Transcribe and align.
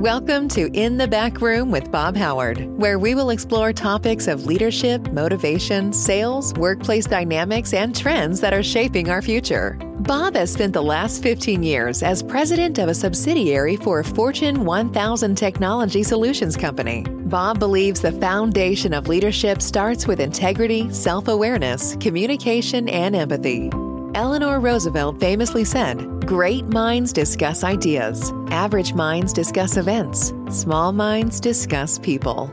Welcome 0.00 0.48
to 0.48 0.70
In 0.72 0.96
the 0.96 1.06
Back 1.06 1.42
Room 1.42 1.70
with 1.70 1.92
Bob 1.92 2.16
Howard, 2.16 2.64
where 2.78 2.98
we 2.98 3.14
will 3.14 3.28
explore 3.28 3.70
topics 3.70 4.28
of 4.28 4.46
leadership, 4.46 5.12
motivation, 5.12 5.92
sales, 5.92 6.54
workplace 6.54 7.04
dynamics, 7.04 7.74
and 7.74 7.94
trends 7.94 8.40
that 8.40 8.54
are 8.54 8.62
shaping 8.62 9.10
our 9.10 9.20
future. 9.20 9.78
Bob 9.98 10.36
has 10.36 10.50
spent 10.54 10.72
the 10.72 10.82
last 10.82 11.22
15 11.22 11.62
years 11.62 12.02
as 12.02 12.22
president 12.22 12.78
of 12.78 12.88
a 12.88 12.94
subsidiary 12.94 13.76
for 13.76 14.00
a 14.00 14.04
Fortune 14.04 14.64
1000 14.64 15.34
technology 15.34 16.02
solutions 16.02 16.56
company. 16.56 17.04
Bob 17.26 17.58
believes 17.58 18.00
the 18.00 18.12
foundation 18.12 18.94
of 18.94 19.06
leadership 19.06 19.60
starts 19.60 20.06
with 20.06 20.18
integrity, 20.18 20.90
self 20.94 21.28
awareness, 21.28 21.94
communication, 21.96 22.88
and 22.88 23.14
empathy. 23.14 23.68
Eleanor 24.14 24.60
Roosevelt 24.60 25.20
famously 25.20 25.64
said, 25.64 26.19
Great 26.30 26.66
minds 26.66 27.12
discuss 27.12 27.64
ideas, 27.64 28.32
average 28.50 28.94
minds 28.94 29.32
discuss 29.32 29.76
events, 29.76 30.32
small 30.48 30.92
minds 30.92 31.40
discuss 31.40 31.98
people. 31.98 32.48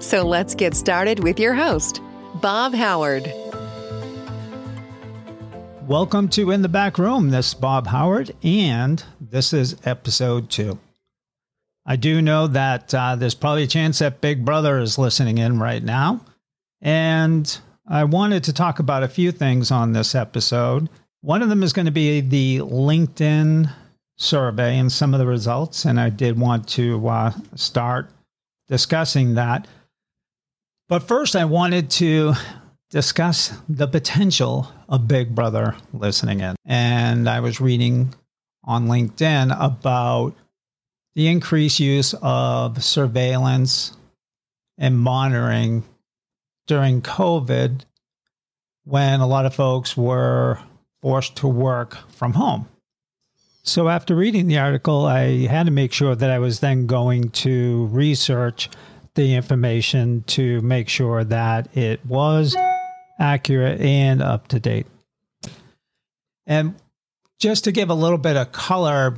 So 0.00 0.26
let's 0.26 0.52
get 0.56 0.74
started 0.74 1.22
with 1.22 1.38
your 1.38 1.54
host, 1.54 2.02
Bob 2.40 2.74
Howard. 2.74 3.32
Welcome 5.86 6.28
to 6.30 6.50
In 6.50 6.62
the 6.62 6.68
Back 6.68 6.98
Room. 6.98 7.30
This 7.30 7.50
is 7.50 7.54
Bob 7.54 7.86
Howard, 7.86 8.34
and 8.42 9.00
this 9.20 9.52
is 9.52 9.76
episode 9.84 10.50
two. 10.50 10.80
I 11.86 11.94
do 11.94 12.20
know 12.20 12.48
that 12.48 12.92
uh, 12.92 13.14
there's 13.14 13.36
probably 13.36 13.62
a 13.62 13.68
chance 13.68 14.00
that 14.00 14.20
Big 14.20 14.44
Brother 14.44 14.80
is 14.80 14.98
listening 14.98 15.38
in 15.38 15.60
right 15.60 15.84
now. 15.84 16.24
And 16.80 17.60
I 17.86 18.02
wanted 18.02 18.42
to 18.42 18.52
talk 18.52 18.80
about 18.80 19.04
a 19.04 19.08
few 19.08 19.30
things 19.30 19.70
on 19.70 19.92
this 19.92 20.16
episode. 20.16 20.88
One 21.22 21.42
of 21.42 21.48
them 21.48 21.62
is 21.62 21.72
going 21.72 21.86
to 21.86 21.92
be 21.92 22.20
the 22.20 22.58
LinkedIn 22.58 23.70
survey 24.16 24.78
and 24.78 24.90
some 24.90 25.14
of 25.14 25.20
the 25.20 25.26
results. 25.26 25.84
And 25.84 26.00
I 26.00 26.08
did 26.10 26.38
want 26.38 26.68
to 26.70 27.06
uh, 27.08 27.32
start 27.54 28.10
discussing 28.68 29.34
that. 29.34 29.66
But 30.88 31.02
first, 31.02 31.36
I 31.36 31.44
wanted 31.44 31.90
to 31.90 32.34
discuss 32.90 33.52
the 33.68 33.86
potential 33.86 34.72
of 34.88 35.08
Big 35.08 35.34
Brother 35.34 35.76
listening 35.92 36.40
in. 36.40 36.56
And 36.64 37.28
I 37.28 37.40
was 37.40 37.60
reading 37.60 38.14
on 38.64 38.88
LinkedIn 38.88 39.56
about 39.58 40.34
the 41.14 41.28
increased 41.28 41.80
use 41.80 42.14
of 42.22 42.82
surveillance 42.82 43.96
and 44.78 44.98
monitoring 44.98 45.84
during 46.66 47.02
COVID 47.02 47.82
when 48.84 49.20
a 49.20 49.26
lot 49.26 49.46
of 49.46 49.54
folks 49.54 49.96
were 49.96 50.58
forced 51.02 51.36
to 51.36 51.48
work 51.48 51.96
from 52.10 52.34
home. 52.34 52.68
So, 53.62 53.88
after 53.88 54.16
reading 54.16 54.46
the 54.46 54.58
article, 54.58 55.04
I 55.04 55.46
had 55.46 55.66
to 55.66 55.72
make 55.72 55.92
sure 55.92 56.14
that 56.14 56.30
I 56.30 56.38
was 56.38 56.60
then 56.60 56.86
going 56.86 57.30
to 57.30 57.86
research 57.86 58.70
the 59.14 59.34
information 59.34 60.24
to 60.28 60.60
make 60.62 60.88
sure 60.88 61.24
that 61.24 61.76
it 61.76 62.04
was 62.06 62.56
accurate 63.18 63.80
and 63.80 64.22
up 64.22 64.48
to 64.48 64.60
date. 64.60 64.86
And 66.46 66.74
just 67.38 67.64
to 67.64 67.72
give 67.72 67.90
a 67.90 67.94
little 67.94 68.18
bit 68.18 68.36
of 68.36 68.52
color 68.52 69.16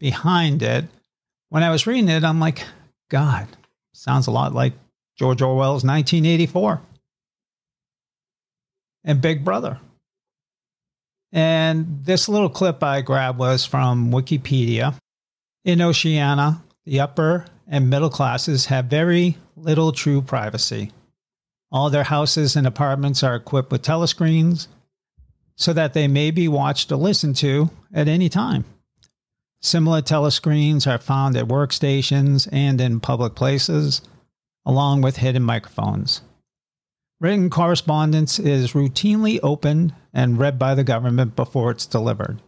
behind 0.00 0.62
it, 0.62 0.86
when 1.50 1.62
I 1.62 1.70
was 1.70 1.86
reading 1.86 2.08
it, 2.08 2.24
I'm 2.24 2.40
like, 2.40 2.64
God, 3.10 3.46
sounds 3.92 4.26
a 4.26 4.30
lot 4.30 4.54
like 4.54 4.72
George 5.16 5.42
Orwell's 5.42 5.84
1984 5.84 6.80
and 9.04 9.20
Big 9.20 9.44
Brother. 9.44 9.78
And 11.32 12.04
this 12.04 12.28
little 12.28 12.50
clip 12.50 12.82
I 12.82 13.00
grabbed 13.00 13.38
was 13.38 13.64
from 13.64 14.10
Wikipedia. 14.10 14.94
In 15.64 15.80
Oceania, 15.80 16.62
the 16.84 17.00
upper 17.00 17.46
and 17.66 17.88
middle 17.88 18.10
classes 18.10 18.66
have 18.66 18.86
very 18.86 19.38
little 19.56 19.92
true 19.92 20.20
privacy. 20.20 20.92
All 21.70 21.88
their 21.88 22.04
houses 22.04 22.54
and 22.54 22.66
apartments 22.66 23.22
are 23.22 23.34
equipped 23.34 23.72
with 23.72 23.82
telescreens 23.82 24.66
so 25.56 25.72
that 25.72 25.94
they 25.94 26.06
may 26.08 26.30
be 26.30 26.48
watched 26.48 26.92
or 26.92 26.96
listened 26.96 27.36
to 27.36 27.70
at 27.94 28.08
any 28.08 28.28
time. 28.28 28.64
Similar 29.62 30.02
telescreens 30.02 30.92
are 30.92 30.98
found 30.98 31.36
at 31.36 31.46
workstations 31.46 32.48
and 32.52 32.80
in 32.80 33.00
public 33.00 33.34
places, 33.34 34.02
along 34.66 35.02
with 35.02 35.18
hidden 35.18 35.44
microphones. 35.44 36.20
Written 37.22 37.50
correspondence 37.50 38.40
is 38.40 38.72
routinely 38.72 39.38
opened 39.44 39.94
and 40.12 40.40
read 40.40 40.58
by 40.58 40.74
the 40.74 40.82
government 40.82 41.36
before 41.36 41.70
it's 41.70 41.86
delivered. 41.86 42.42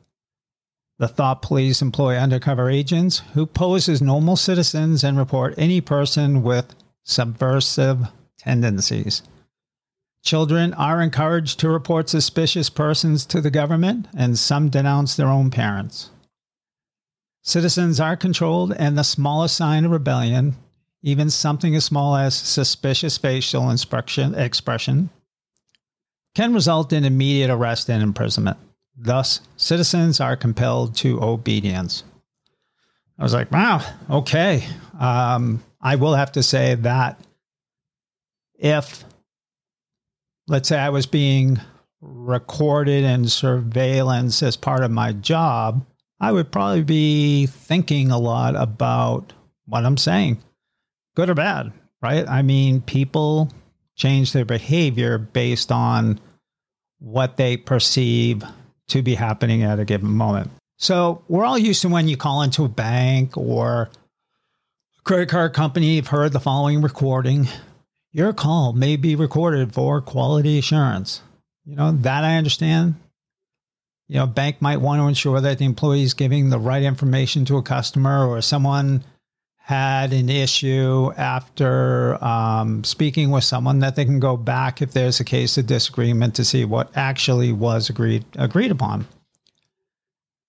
The 0.99 1.07
thought 1.07 1.43
police 1.43 1.81
employ 1.81 2.17
undercover 2.17 2.69
agents 2.69 3.23
who 3.35 3.47
pose 3.47 3.89
as 3.89 4.03
normal 4.03 4.35
citizens 4.35 5.05
and 5.05 5.17
report 5.17 5.55
any 5.57 5.81
person 5.81 6.43
with 6.43 6.75
subversive 7.05 8.09
tendencies. 8.37 9.23
Children 10.25 10.75
are 10.75 11.01
encouraged 11.01 11.61
to 11.61 11.69
report 11.69 12.09
suspicious 12.09 12.69
persons 12.69 13.25
to 13.27 13.41
the 13.41 13.53
government, 13.53 14.09
and 14.17 14.37
some 14.37 14.71
denounce 14.71 15.15
their 15.15 15.29
own 15.29 15.53
parents. 15.53 16.11
Citizens 17.43 18.01
are 18.01 18.17
controlled, 18.17 18.73
and 18.73 18.99
the 18.99 19.05
smallest 19.05 19.57
sign 19.57 19.85
of 19.85 19.93
rebellion, 19.93 20.57
even 21.07 21.29
something 21.29 21.77
as 21.77 21.85
small 21.85 22.17
as 22.17 22.35
suspicious 22.35 23.19
facial 23.19 23.71
expression, 23.71 25.11
can 26.35 26.55
result 26.55 26.95
in 26.95 27.05
immediate 27.05 27.51
arrest 27.51 27.91
and 27.91 28.03
imprisonment. 28.03 28.57
Thus, 28.97 29.43
citizens 29.59 30.19
are 30.19 30.35
compelled 30.35 30.97
to 30.97 31.23
obedience. 31.23 32.05
I 33.19 33.23
was 33.23 33.35
like, 33.35 33.53
wow, 33.53 33.85
okay. 34.09 34.65
Um, 34.99 35.63
I 35.79 35.97
will 35.97 36.15
have 36.15 36.33
to 36.33 36.43
say 36.43 36.75
that 36.77 37.21
if, 38.59 39.05
let's 40.49 40.71
say, 40.71 40.79
I 40.79 40.89
was 40.89 41.05
being 41.05 41.61
recorded 42.01 43.05
and 43.05 43.31
surveillance 43.31 44.43
as 44.43 44.57
part 44.57 44.83
of 44.83 44.91
my 44.91 45.13
job, 45.13 45.85
I 46.19 46.33
would 46.33 46.51
probably 46.51 46.83
be 46.83 47.45
thinking 47.45 48.11
a 48.11 48.19
lot 48.19 48.57
about 48.57 49.35
what 49.67 49.85
I'm 49.85 49.99
saying, 49.99 50.39
good 51.15 51.31
or 51.31 51.35
bad, 51.35 51.73
right? 52.03 52.29
I 52.29 52.43
mean, 52.43 52.81
people 52.81 53.51
change 53.97 54.33
their 54.33 54.45
behavior 54.45 55.19
based 55.19 55.71
on 55.71 56.21
what 56.99 57.37
they 57.37 57.57
perceive 57.57 58.43
to 58.89 59.03
be 59.03 59.15
happening 59.15 59.63
at 59.63 59.79
a 59.79 59.85
given 59.85 60.11
moment. 60.11 60.51
So 60.77 61.23
we're 61.29 61.45
all 61.45 61.59
used 61.59 61.83
to 61.83 61.89
when 61.89 62.09
you 62.09 62.17
call 62.17 62.43
into 62.43 62.65
a 62.65 62.69
bank 62.69 63.37
or 63.37 63.91
a 64.99 65.03
credit 65.05 65.29
card 65.29 65.55
company, 65.55 65.95
you've 65.95 66.09
heard 66.09 66.33
the 66.33 66.41
following 66.41 66.83
recording. 66.83 67.49
Your 68.11 68.33
call 68.33 68.73
may 68.73 68.97
be 68.97 69.17
recorded 69.17 69.73
for 69.73 70.01
quality 70.01 70.59
assurance. 70.59 71.23
You 71.65 71.77
know, 71.77 71.93
that 71.93 72.25
I 72.25 72.37
understand 72.37 72.97
you 74.09 74.17
know, 74.17 74.25
a 74.25 74.29
bank 74.29 74.61
might 74.61 74.81
want 74.81 75.01
to 75.01 75.09
ensure 75.09 75.41
that 75.41 75.59
the 75.59 75.65
employee 75.65 76.03
is 76.03 76.15
giving 76.15 76.51
the 76.51 76.59
right 76.59 76.83
information 76.83 77.45
to 77.47 77.57
a 77.57 77.63
customer 77.63 78.27
or 78.27 78.41
someone 78.43 79.03
had 79.65 80.13
an 80.13 80.29
issue 80.29 81.11
after 81.17 82.23
um, 82.23 82.85
speaking 82.85 83.31
with 83.31 83.45
someone 83.45 83.79
that 83.79 83.97
they 83.97 84.05
can 84.05 84.21
go 84.21 84.37
back 84.37 84.83
if 84.83 84.93
there's 84.93 85.21
a 85.21 85.25
case 85.25 85.57
of 85.57 85.67
disagreement 85.67 86.35
to 86.35 86.45
see 86.45 86.65
what 86.65 86.95
actually 86.97 87.51
was 87.53 87.89
agreed 87.89 88.25
agreed 88.37 88.71
upon. 88.71 89.07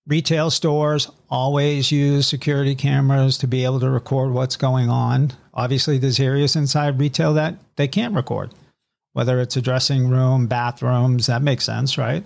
Retail 0.08 0.52
stores 0.52 1.10
always 1.30 1.92
use 1.92 2.28
security 2.28 2.76
cameras 2.76 3.38
to 3.40 3.48
be 3.48 3.64
able 3.64 3.80
to 3.80 3.90
record 3.90 4.32
what's 4.32 4.58
going 4.58 4.90
on. 4.90 5.32
Obviously, 5.54 5.98
there's 5.98 6.20
areas 6.20 6.56
inside 6.56 7.00
retail 7.00 7.34
that 7.34 7.56
they 7.78 7.88
can't 7.88 8.14
record, 8.14 8.54
whether 9.14 9.40
it's 9.40 9.58
a 9.58 9.62
dressing 9.62 10.10
room, 10.10 10.46
bathrooms, 10.46 11.26
that 11.28 11.42
makes 11.42 11.64
sense, 11.64 11.98
right? 11.98 12.24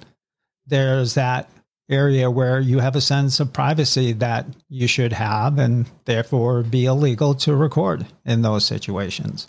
there's 0.69 1.15
that 1.15 1.49
area 1.89 2.29
where 2.29 2.59
you 2.59 2.79
have 2.79 2.95
a 2.95 3.01
sense 3.01 3.39
of 3.39 3.51
privacy 3.51 4.13
that 4.13 4.45
you 4.69 4.87
should 4.87 5.13
have 5.13 5.57
and 5.57 5.89
therefore 6.05 6.63
be 6.63 6.85
illegal 6.85 7.33
to 7.33 7.55
record 7.55 8.05
in 8.25 8.41
those 8.41 8.65
situations. 8.65 9.47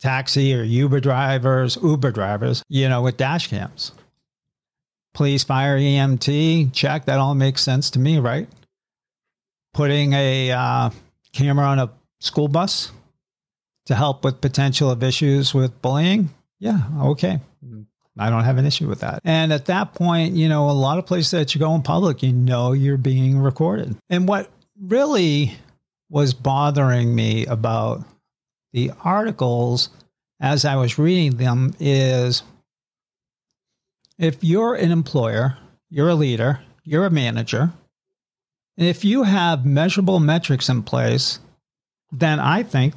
Taxi 0.00 0.54
or 0.54 0.62
Uber 0.62 1.00
drivers, 1.00 1.76
Uber 1.82 2.10
drivers, 2.10 2.62
you 2.68 2.88
know, 2.88 3.02
with 3.02 3.16
dash 3.16 3.48
cams. 3.48 3.92
Police, 5.12 5.44
fire, 5.44 5.78
EMT, 5.78 6.72
check. 6.72 7.06
That 7.06 7.18
all 7.18 7.34
makes 7.34 7.62
sense 7.62 7.90
to 7.90 7.98
me, 7.98 8.18
right? 8.18 8.48
Putting 9.74 10.12
a 10.12 10.52
uh, 10.52 10.90
camera 11.32 11.66
on 11.66 11.78
a 11.80 11.90
school 12.20 12.48
bus 12.48 12.92
to 13.86 13.94
help 13.94 14.24
with 14.24 14.40
potential 14.40 14.90
of 14.90 15.02
issues 15.02 15.52
with 15.52 15.82
bullying. 15.82 16.30
Yeah, 16.60 16.80
okay. 17.00 17.40
I 18.20 18.30
don't 18.30 18.44
have 18.44 18.58
an 18.58 18.66
issue 18.66 18.88
with 18.88 19.00
that. 19.00 19.20
And 19.24 19.52
at 19.52 19.66
that 19.66 19.94
point, 19.94 20.34
you 20.34 20.48
know, 20.48 20.68
a 20.68 20.72
lot 20.72 20.98
of 20.98 21.06
places 21.06 21.30
that 21.32 21.54
you 21.54 21.58
go 21.58 21.74
in 21.74 21.82
public, 21.82 22.22
you 22.22 22.32
know 22.32 22.72
you're 22.72 22.96
being 22.96 23.38
recorded. 23.38 23.96
And 24.08 24.28
what 24.28 24.50
really 24.80 25.56
was 26.08 26.34
bothering 26.34 27.14
me 27.14 27.46
about 27.46 28.04
the 28.72 28.92
articles 29.02 29.88
as 30.40 30.64
I 30.64 30.76
was 30.76 30.98
reading 30.98 31.36
them 31.36 31.74
is 31.80 32.42
if 34.18 34.42
you're 34.42 34.74
an 34.74 34.90
employer, 34.90 35.56
you're 35.88 36.08
a 36.08 36.14
leader, 36.14 36.60
you're 36.84 37.06
a 37.06 37.10
manager, 37.10 37.72
And 38.80 38.88
if 38.88 39.04
you 39.04 39.24
have 39.24 39.66
measurable 39.66 40.20
metrics 40.20 40.70
in 40.70 40.82
place, 40.82 41.38
then 42.10 42.40
I 42.40 42.62
think 42.62 42.94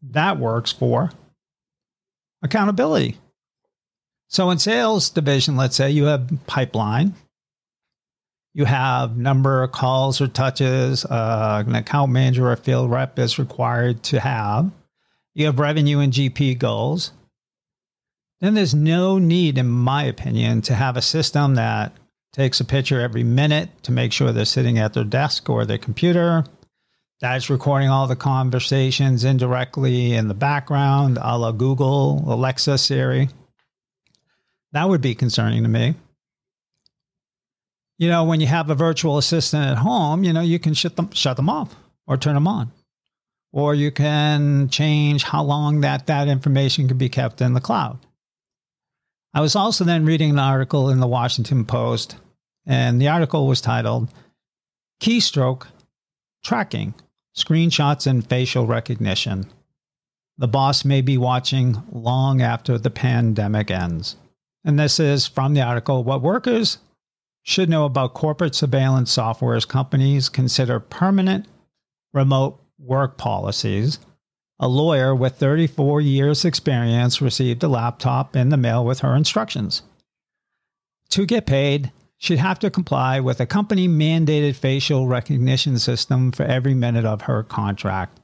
that 0.00 0.38
works 0.38 0.70
for 0.70 1.10
accountability. 2.40 3.18
So 4.28 4.50
in 4.50 4.58
sales 4.58 5.10
division, 5.10 5.56
let's 5.56 5.76
say 5.76 5.90
you 5.90 6.04
have 6.04 6.30
pipeline, 6.46 7.14
you 8.54 8.64
have 8.64 9.16
number 9.16 9.62
of 9.62 9.72
calls 9.72 10.20
or 10.20 10.28
touches 10.28 11.04
uh, 11.04 11.64
an 11.66 11.74
account 11.74 12.12
manager 12.12 12.50
or 12.50 12.56
field 12.56 12.90
rep 12.90 13.18
is 13.18 13.38
required 13.38 14.02
to 14.04 14.20
have. 14.20 14.70
You 15.34 15.46
have 15.46 15.58
revenue 15.58 16.00
and 16.00 16.12
GP 16.12 16.58
goals. 16.58 17.12
Then 18.40 18.54
there's 18.54 18.74
no 18.74 19.18
need, 19.18 19.58
in 19.58 19.68
my 19.68 20.04
opinion, 20.04 20.62
to 20.62 20.74
have 20.74 20.96
a 20.96 21.02
system 21.02 21.54
that 21.54 21.92
takes 22.32 22.60
a 22.60 22.64
picture 22.64 23.00
every 23.00 23.24
minute 23.24 23.70
to 23.84 23.92
make 23.92 24.12
sure 24.12 24.32
they're 24.32 24.44
sitting 24.44 24.78
at 24.78 24.92
their 24.92 25.04
desk 25.04 25.48
or 25.48 25.64
their 25.64 25.78
computer. 25.78 26.44
That's 27.20 27.50
recording 27.50 27.88
all 27.88 28.06
the 28.06 28.16
conversations 28.16 29.24
indirectly 29.24 30.14
in 30.14 30.28
the 30.28 30.34
background, 30.34 31.18
a 31.20 31.36
la 31.36 31.50
Google, 31.50 32.22
Alexa, 32.26 32.78
Siri. 32.78 33.28
That 34.72 34.88
would 34.88 35.00
be 35.00 35.14
concerning 35.14 35.62
to 35.62 35.68
me. 35.68 35.94
You 37.98 38.08
know, 38.08 38.24
when 38.24 38.40
you 38.40 38.46
have 38.46 38.70
a 38.70 38.74
virtual 38.74 39.18
assistant 39.18 39.66
at 39.66 39.78
home, 39.78 40.22
you 40.22 40.32
know, 40.32 40.40
you 40.40 40.58
can 40.58 40.74
shut 40.74 40.96
them, 40.96 41.10
shut 41.12 41.36
them 41.36 41.48
off 41.48 41.74
or 42.06 42.16
turn 42.16 42.34
them 42.34 42.46
on. 42.46 42.70
Or 43.52 43.74
you 43.74 43.90
can 43.90 44.68
change 44.68 45.24
how 45.24 45.42
long 45.42 45.80
that, 45.80 46.06
that 46.06 46.28
information 46.28 46.86
can 46.86 46.98
be 46.98 47.08
kept 47.08 47.40
in 47.40 47.54
the 47.54 47.60
cloud. 47.60 47.98
I 49.34 49.40
was 49.40 49.56
also 49.56 49.84
then 49.84 50.04
reading 50.04 50.30
an 50.30 50.38
article 50.38 50.90
in 50.90 51.00
the 51.00 51.06
Washington 51.06 51.64
Post, 51.64 52.16
and 52.66 53.00
the 53.00 53.08
article 53.08 53.46
was 53.46 53.60
titled 53.60 54.12
Keystroke 55.00 55.66
Tracking 56.44 56.94
Screenshots 57.36 58.06
and 58.06 58.26
Facial 58.26 58.66
Recognition. 58.66 59.46
The 60.38 60.48
boss 60.48 60.84
may 60.84 61.00
be 61.00 61.18
watching 61.18 61.82
long 61.90 62.42
after 62.42 62.78
the 62.78 62.90
pandemic 62.90 63.70
ends. 63.70 64.16
And 64.64 64.78
this 64.78 65.00
is 65.00 65.26
from 65.26 65.54
the 65.54 65.62
article 65.62 66.04
What 66.04 66.22
workers 66.22 66.78
should 67.42 67.68
know 67.68 67.84
about 67.84 68.14
corporate 68.14 68.54
surveillance 68.54 69.10
software 69.10 69.56
as 69.56 69.64
companies 69.64 70.28
consider 70.28 70.80
permanent 70.80 71.46
remote 72.12 72.60
work 72.78 73.16
policies 73.16 73.98
a 74.60 74.68
lawyer 74.68 75.14
with 75.14 75.36
34 75.36 76.00
years' 76.00 76.44
experience 76.44 77.22
received 77.22 77.62
a 77.62 77.68
laptop 77.68 78.34
in 78.34 78.48
the 78.48 78.56
mail 78.56 78.84
with 78.84 79.00
her 79.00 79.14
instructions. 79.14 79.82
To 81.10 81.26
get 81.26 81.46
paid, 81.46 81.92
she'd 82.16 82.38
have 82.38 82.58
to 82.60 82.70
comply 82.70 83.20
with 83.20 83.40
a 83.40 83.46
company 83.46 83.86
mandated 83.86 84.56
facial 84.56 85.06
recognition 85.06 85.78
system 85.78 86.32
for 86.32 86.42
every 86.42 86.74
minute 86.74 87.04
of 87.04 87.22
her 87.22 87.44
contract. 87.44 88.18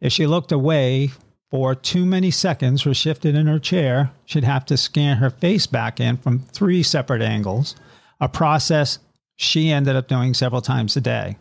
If 0.00 0.12
she 0.12 0.26
looked 0.26 0.50
away 0.50 1.12
for 1.50 1.74
too 1.74 2.04
many 2.04 2.30
seconds 2.30 2.86
or 2.86 2.94
shifted 2.94 3.34
in 3.34 3.46
her 3.46 3.58
chair, 3.58 4.10
she'd 4.24 4.44
have 4.44 4.64
to 4.66 4.76
scan 4.76 5.18
her 5.18 5.30
face 5.30 5.66
back 5.66 6.00
in 6.00 6.16
from 6.16 6.40
three 6.40 6.82
separate 6.82 7.22
angles, 7.22 7.76
a 8.20 8.28
process 8.28 8.98
she 9.36 9.70
ended 9.70 9.96
up 9.96 10.08
doing 10.08 10.34
several 10.34 10.60
times 10.60 10.96
a 10.96 11.00
day. 11.00 11.36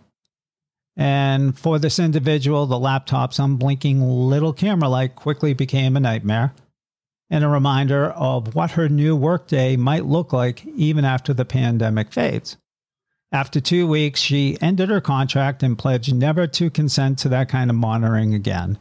And 0.97 1.57
for 1.57 1.79
this 1.79 1.99
individual, 1.99 2.65
the 2.65 2.79
laptop's 2.79 3.39
unblinking 3.39 4.01
little 4.01 4.53
camera 4.53 4.87
light 4.87 5.15
quickly 5.15 5.53
became 5.53 5.97
a 5.97 5.99
nightmare 5.99 6.53
and 7.29 7.43
a 7.43 7.49
reminder 7.49 8.11
of 8.11 8.55
what 8.55 8.71
her 8.71 8.87
new 8.87 9.15
workday 9.15 9.75
might 9.75 10.05
look 10.05 10.31
like 10.31 10.65
even 10.65 11.03
after 11.03 11.33
the 11.33 11.45
pandemic 11.45 12.11
fades. 12.11 12.57
After 13.31 13.59
two 13.59 13.87
weeks, 13.87 14.21
she 14.21 14.57
ended 14.61 14.89
her 14.89 15.01
contract 15.01 15.63
and 15.63 15.77
pledged 15.77 16.13
never 16.13 16.47
to 16.47 16.69
consent 16.69 17.17
to 17.19 17.29
that 17.29 17.49
kind 17.49 17.69
of 17.69 17.75
monitoring 17.75 18.33
again. 18.33 18.77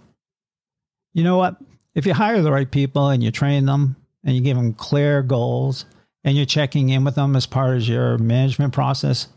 You 1.14 1.24
know 1.24 1.38
what? 1.38 1.56
If 1.94 2.06
you 2.06 2.12
hire 2.12 2.42
the 2.42 2.52
right 2.52 2.70
people 2.70 3.08
and 3.08 3.22
you 3.22 3.30
train 3.30 3.66
them 3.66 3.96
and 4.24 4.34
you 4.34 4.42
give 4.42 4.56
them 4.56 4.74
clear 4.74 5.22
goals 5.22 5.86
and 6.24 6.36
you're 6.36 6.44
checking 6.44 6.88
in 6.90 7.04
with 7.04 7.14
them 7.14 7.36
as 7.36 7.46
part 7.46 7.76
of 7.76 7.82
your 7.84 8.18
management 8.18 8.72
process, 8.72 9.28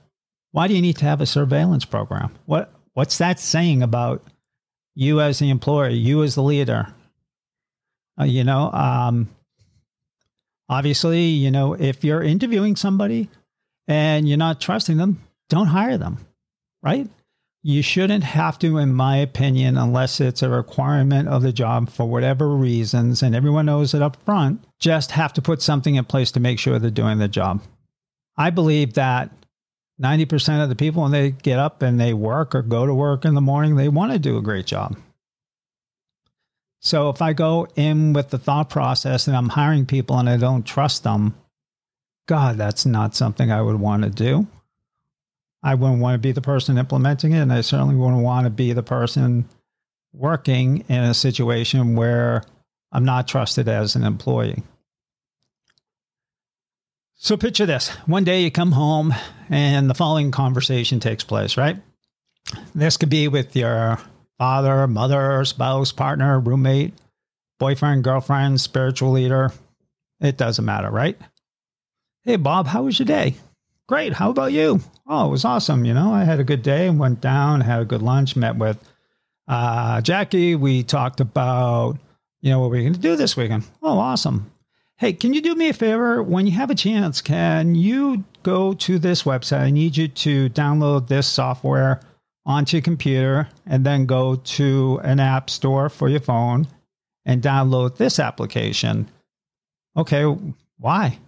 why 0.52 0.68
do 0.68 0.74
you 0.74 0.82
need 0.82 0.98
to 0.98 1.06
have 1.06 1.22
a 1.22 1.26
surveillance 1.26 1.86
program? 1.86 2.34
What 2.46 2.74
what's 2.94 3.20
that 3.20 3.40
saying 3.40 3.84
about 3.84 4.24
you 4.96 5.22
as 5.22 5.38
the 5.40 5.52
employer, 5.52 5.90
you 5.90 6.24
as 6.24 6.34
the 6.34 6.44
leader? 6.44 6.88
Uh, 8.20 8.24
you 8.24 8.44
know, 8.44 8.72
um, 8.72 9.30
obviously, 10.68 11.26
you 11.26 11.52
know, 11.52 11.74
if 11.74 12.04
you're 12.04 12.24
interviewing 12.24 12.76
somebody 12.76 13.30
and 13.88 14.28
you're 14.28 14.38
not 14.38 14.60
trusting 14.60 14.98
them, 14.98 15.22
don't 15.50 15.68
hire 15.68 16.00
them, 16.00 16.18
right? 16.82 17.08
You 17.64 17.82
shouldn't 17.82 18.24
have 18.24 18.60
to, 18.60 18.78
in 18.78 18.94
my 18.94 19.18
opinion, 19.18 19.78
unless 19.78 20.22
it's 20.22 20.42
a 20.42 20.50
requirement 20.50 21.28
of 21.28 21.42
the 21.42 21.52
job 21.52 21.90
for 21.90 22.06
whatever 22.06 22.50
reasons, 22.50 23.22
and 23.22 23.36
everyone 23.36 23.66
knows 23.66 23.94
it 23.94 24.02
up 24.02 24.24
front, 24.24 24.64
just 24.80 25.12
have 25.12 25.34
to 25.34 25.42
put 25.42 25.62
something 25.62 25.96
in 25.96 26.06
place 26.06 26.32
to 26.32 26.40
make 26.40 26.60
sure 26.60 26.80
they're 26.80 26.92
doing 26.92 27.18
the 27.18 27.28
job. 27.28 27.62
I 28.38 28.52
believe 28.52 28.94
that 28.94 29.32
90% 30.02 30.64
of 30.64 30.70
the 30.70 30.76
people, 30.76 31.02
when 31.02 31.12
they 31.12 31.32
get 31.32 31.60
up 31.60 31.82
and 31.82 32.00
they 32.00 32.14
work 32.14 32.54
or 32.54 32.62
go 32.62 32.86
to 32.86 32.94
work 32.94 33.26
in 33.26 33.34
the 33.34 33.42
morning, 33.42 33.76
they 33.76 33.90
want 33.90 34.12
to 34.12 34.20
do 34.20 34.38
a 34.38 34.44
great 34.44 34.68
job. 34.68 34.96
So 36.80 37.10
if 37.10 37.22
I 37.22 37.34
go 37.34 37.68
in 37.76 38.14
with 38.14 38.30
the 38.30 38.38
thought 38.38 38.70
process 38.70 39.28
and 39.28 39.36
I'm 39.36 39.50
hiring 39.50 39.88
people 39.88 40.20
and 40.20 40.30
I 40.30 40.38
don't 40.38 40.64
trust 40.64 41.04
them, 41.04 41.36
God, 42.28 42.58
that's 42.58 42.86
not 42.86 43.16
something 43.16 43.52
I 43.52 43.62
would 43.62 43.80
want 43.80 44.04
to 44.04 44.10
do. 44.10 44.48
I 45.64 45.76
wouldn't 45.76 46.02
want 46.02 46.16
to 46.16 46.20
be 46.20 46.32
the 46.32 46.42
person 46.42 46.78
implementing 46.78 47.34
it. 47.34 47.40
And 47.40 47.52
I 47.52 47.62
certainly 47.62 47.96
wouldn't 47.96 48.24
want 48.24 48.46
to 48.46 48.50
be 48.50 48.74
the 48.74 48.84
person 48.84 49.46
working 50.14 50.86
in 50.88 51.04
a 51.04 51.14
situation 51.14 51.96
where 51.96 52.44
I'm 52.92 53.06
not 53.06 53.28
trusted 53.28 53.68
as 53.68 53.96
an 53.96 54.04
employee. 54.04 54.64
So 57.16 57.36
picture 57.36 57.66
this. 57.66 57.90
One 58.06 58.24
day 58.24 58.44
you 58.44 58.52
come 58.52 58.72
home 58.72 59.14
and 59.50 59.90
the 59.90 59.96
following 59.96 60.32
conversation 60.32 61.00
takes 61.00 61.24
place, 61.24 61.58
right? 61.58 61.78
This 62.76 62.98
could 62.98 63.10
be 63.10 63.28
with 63.28 63.56
your 63.56 64.00
father, 64.38 64.88
mother, 64.88 65.44
spouse, 65.44 65.92
partner, 65.92 66.40
roommate, 66.40 66.94
boyfriend, 67.60 68.04
girlfriend, 68.04 68.62
spiritual 68.62 69.12
leader. 69.12 69.52
It 70.22 70.38
doesn't 70.38 70.64
matter, 70.64 70.92
right? 70.92 71.18
Hey, 72.24 72.36
Bob, 72.36 72.68
how 72.68 72.84
was 72.84 73.00
your 73.00 73.08
day? 73.08 73.36
Great. 73.88 74.14
How 74.14 74.32
about 74.32 74.52
you? 74.52 74.82
Oh, 75.08 75.28
it 75.28 75.32
was 75.32 75.46
awesome. 75.46 75.86
You 75.86 75.94
know, 75.94 76.14
I 76.14 76.26
had 76.26 76.42
a 76.42 76.44
good 76.44 76.62
day 76.62 76.88
and 76.88 77.00
went 77.00 77.22
down, 77.22 77.62
had 77.62 77.82
a 77.82 77.86
good 77.86 78.02
lunch, 78.02 78.36
met 78.36 78.58
with 78.58 78.78
uh, 79.48 80.02
Jackie. 80.02 80.56
We 80.56 80.84
talked 80.84 81.22
about, 81.22 81.98
you 82.42 82.52
know, 82.52 82.60
what 82.60 82.70
we're 82.70 82.82
going 82.82 82.94
to 82.94 83.00
do 83.00 83.16
this 83.16 83.38
weekend. 83.38 83.64
Oh, 83.82 83.98
awesome. 83.98 84.52
Hey, 84.98 85.14
can 85.14 85.34
you 85.34 85.42
do 85.42 85.56
me 85.56 85.70
a 85.70 85.74
favor? 85.74 86.22
When 86.22 86.46
you 86.48 86.54
have 86.54 86.70
a 86.70 86.76
chance, 86.76 87.22
can 87.22 87.76
you 87.76 88.26
go 88.44 88.74
to 88.74 89.00
this 89.00 89.24
website? 89.24 89.62
I 89.62 89.72
need 89.72 89.96
you 89.96 90.10
to 90.10 90.50
download 90.50 91.08
this 91.08 91.28
software 91.28 92.02
onto 92.46 92.78
your 92.78 92.82
computer 92.82 93.48
and 93.66 93.86
then 93.86 94.06
go 94.06 94.36
to 94.36 95.00
an 95.04 95.22
app 95.22 95.50
store 95.50 95.88
for 95.88 96.10
your 96.10 96.20
phone 96.20 96.68
and 97.26 97.42
download 97.42 97.96
this 97.96 98.20
application. 98.20 99.10
Okay, 99.96 100.24
why? 100.78 101.20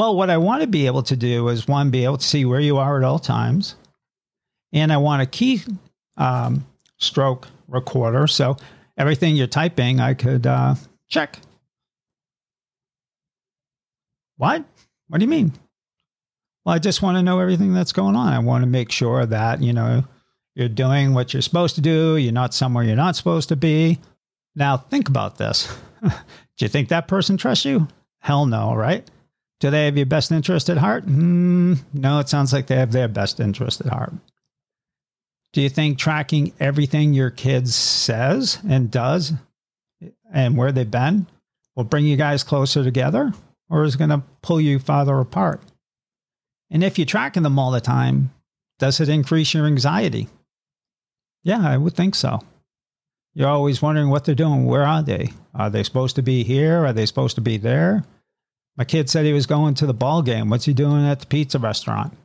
Well, 0.00 0.16
what 0.16 0.30
I 0.30 0.38
want 0.38 0.62
to 0.62 0.66
be 0.66 0.86
able 0.86 1.02
to 1.02 1.14
do 1.14 1.48
is 1.48 1.68
one, 1.68 1.90
be 1.90 2.04
able 2.04 2.16
to 2.16 2.26
see 2.26 2.46
where 2.46 2.58
you 2.58 2.78
are 2.78 2.96
at 2.96 3.04
all 3.04 3.18
times. 3.18 3.74
And 4.72 4.90
I 4.90 4.96
want 4.96 5.20
a 5.20 5.26
key 5.26 5.60
um, 6.16 6.64
stroke 6.96 7.48
recorder. 7.68 8.26
So 8.26 8.56
everything 8.96 9.36
you're 9.36 9.46
typing, 9.46 10.00
I 10.00 10.14
could 10.14 10.46
uh, 10.46 10.76
check. 11.06 11.38
What? 14.38 14.64
What 15.08 15.18
do 15.18 15.24
you 15.26 15.30
mean? 15.30 15.52
Well, 16.64 16.76
I 16.76 16.78
just 16.78 17.02
want 17.02 17.18
to 17.18 17.22
know 17.22 17.38
everything 17.38 17.74
that's 17.74 17.92
going 17.92 18.16
on. 18.16 18.32
I 18.32 18.38
want 18.38 18.62
to 18.62 18.70
make 18.70 18.90
sure 18.90 19.26
that, 19.26 19.60
you 19.60 19.74
know, 19.74 20.04
you're 20.54 20.70
doing 20.70 21.12
what 21.12 21.34
you're 21.34 21.42
supposed 21.42 21.74
to 21.74 21.82
do. 21.82 22.16
You're 22.16 22.32
not 22.32 22.54
somewhere 22.54 22.84
you're 22.84 22.96
not 22.96 23.16
supposed 23.16 23.50
to 23.50 23.56
be. 23.56 23.98
Now, 24.56 24.78
think 24.78 25.10
about 25.10 25.36
this. 25.36 25.70
do 26.02 26.10
you 26.60 26.68
think 26.68 26.88
that 26.88 27.06
person 27.06 27.36
trusts 27.36 27.66
you? 27.66 27.86
Hell 28.20 28.46
no, 28.46 28.74
right? 28.74 29.06
Do 29.60 29.70
they 29.70 29.84
have 29.84 29.96
your 29.96 30.06
best 30.06 30.32
interest 30.32 30.70
at 30.70 30.78
heart? 30.78 31.06
Mm, 31.06 31.78
no, 31.92 32.18
it 32.18 32.28
sounds 32.28 32.52
like 32.52 32.66
they 32.66 32.76
have 32.76 32.92
their 32.92 33.08
best 33.08 33.40
interest 33.40 33.80
at 33.80 33.92
heart. 33.92 34.14
Do 35.52 35.60
you 35.60 35.68
think 35.68 35.98
tracking 35.98 36.52
everything 36.58 37.12
your 37.12 37.30
kid 37.30 37.68
says 37.68 38.58
and 38.68 38.90
does 38.90 39.32
and 40.32 40.56
where 40.56 40.72
they've 40.72 40.90
been 40.90 41.26
will 41.76 41.84
bring 41.84 42.06
you 42.06 42.16
guys 42.16 42.42
closer 42.42 42.82
together? 42.82 43.32
or 43.70 43.84
is 43.84 43.96
going 43.96 44.10
to 44.10 44.22
pull 44.42 44.60
you 44.60 44.78
farther 44.78 45.18
apart? 45.18 45.62
And 46.70 46.84
if 46.84 46.98
you're 46.98 47.06
tracking 47.06 47.44
them 47.44 47.58
all 47.58 47.70
the 47.70 47.80
time, 47.80 48.32
does 48.78 49.00
it 49.00 49.08
increase 49.08 49.54
your 49.54 49.66
anxiety? 49.66 50.28
Yeah, 51.42 51.66
I 51.66 51.76
would 51.76 51.94
think 51.94 52.14
so. 52.14 52.40
You're 53.32 53.48
always 53.48 53.80
wondering 53.80 54.10
what 54.10 54.24
they're 54.24 54.34
doing. 54.34 54.66
Where 54.66 54.82
are 54.82 55.02
they? 55.02 55.30
Are 55.54 55.70
they 55.70 55.84
supposed 55.84 56.16
to 56.16 56.22
be 56.22 56.42
here? 56.42 56.84
Are 56.84 56.92
they 56.92 57.06
supposed 57.06 57.36
to 57.36 57.40
be 57.40 57.56
there? 57.56 58.04
My 58.76 58.84
kid 58.84 59.10
said 59.10 59.24
he 59.26 59.32
was 59.32 59.46
going 59.46 59.74
to 59.74 59.86
the 59.86 59.94
ball 59.94 60.22
game. 60.22 60.48
What's 60.48 60.64
he 60.64 60.72
doing 60.72 61.06
at 61.06 61.20
the 61.20 61.26
pizza 61.26 61.58
restaurant? 61.58 62.16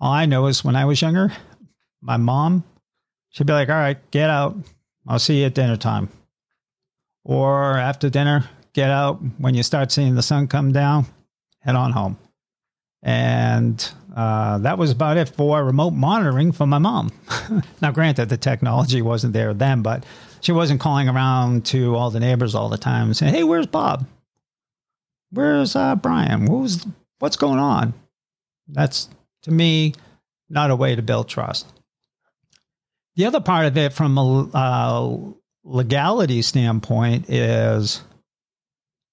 All 0.00 0.12
I 0.12 0.26
know 0.26 0.46
is 0.46 0.64
when 0.64 0.76
I 0.76 0.84
was 0.84 1.00
younger, 1.00 1.32
my 2.00 2.16
mom, 2.16 2.64
she'd 3.30 3.46
be 3.46 3.52
like, 3.52 3.68
all 3.68 3.74
right, 3.76 3.98
get 4.10 4.30
out. 4.30 4.56
I'll 5.08 5.18
see 5.18 5.40
you 5.40 5.46
at 5.46 5.54
dinner 5.54 5.76
time. 5.76 6.08
Or 7.24 7.76
after 7.76 8.08
dinner, 8.08 8.48
get 8.72 8.90
out. 8.90 9.20
When 9.38 9.54
you 9.54 9.62
start 9.62 9.90
seeing 9.90 10.14
the 10.14 10.22
sun 10.22 10.48
come 10.48 10.72
down, 10.72 11.06
head 11.60 11.74
on 11.74 11.92
home. 11.92 12.18
And 13.02 13.92
uh, 14.14 14.58
that 14.58 14.78
was 14.78 14.90
about 14.90 15.16
it 15.16 15.28
for 15.28 15.64
remote 15.64 15.92
monitoring 15.92 16.52
for 16.52 16.66
my 16.66 16.78
mom. 16.78 17.12
now, 17.82 17.90
granted, 17.90 18.28
the 18.28 18.36
technology 18.36 19.02
wasn't 19.02 19.32
there 19.32 19.54
then, 19.54 19.82
but 19.82 20.04
she 20.40 20.52
wasn't 20.52 20.80
calling 20.80 21.08
around 21.08 21.64
to 21.66 21.94
all 21.94 22.10
the 22.10 22.20
neighbors 22.20 22.54
all 22.54 22.68
the 22.68 22.78
time 22.78 23.06
and 23.06 23.16
saying, 23.16 23.34
"Hey, 23.34 23.44
where's 23.44 23.66
Bob? 23.66 24.06
Where's 25.30 25.76
uh, 25.76 25.96
Brian? 25.96 26.46
Who's 26.46 26.86
what's 27.18 27.36
going 27.36 27.58
on?" 27.58 27.94
That's 28.68 29.08
to 29.42 29.50
me 29.50 29.94
not 30.48 30.70
a 30.70 30.76
way 30.76 30.94
to 30.94 31.02
build 31.02 31.28
trust. 31.28 31.66
The 33.16 33.24
other 33.24 33.40
part 33.40 33.66
of 33.66 33.76
it, 33.76 33.92
from 33.92 34.18
a 34.18 34.48
uh, 34.52 35.16
legality 35.64 36.42
standpoint, 36.42 37.30
is 37.30 38.02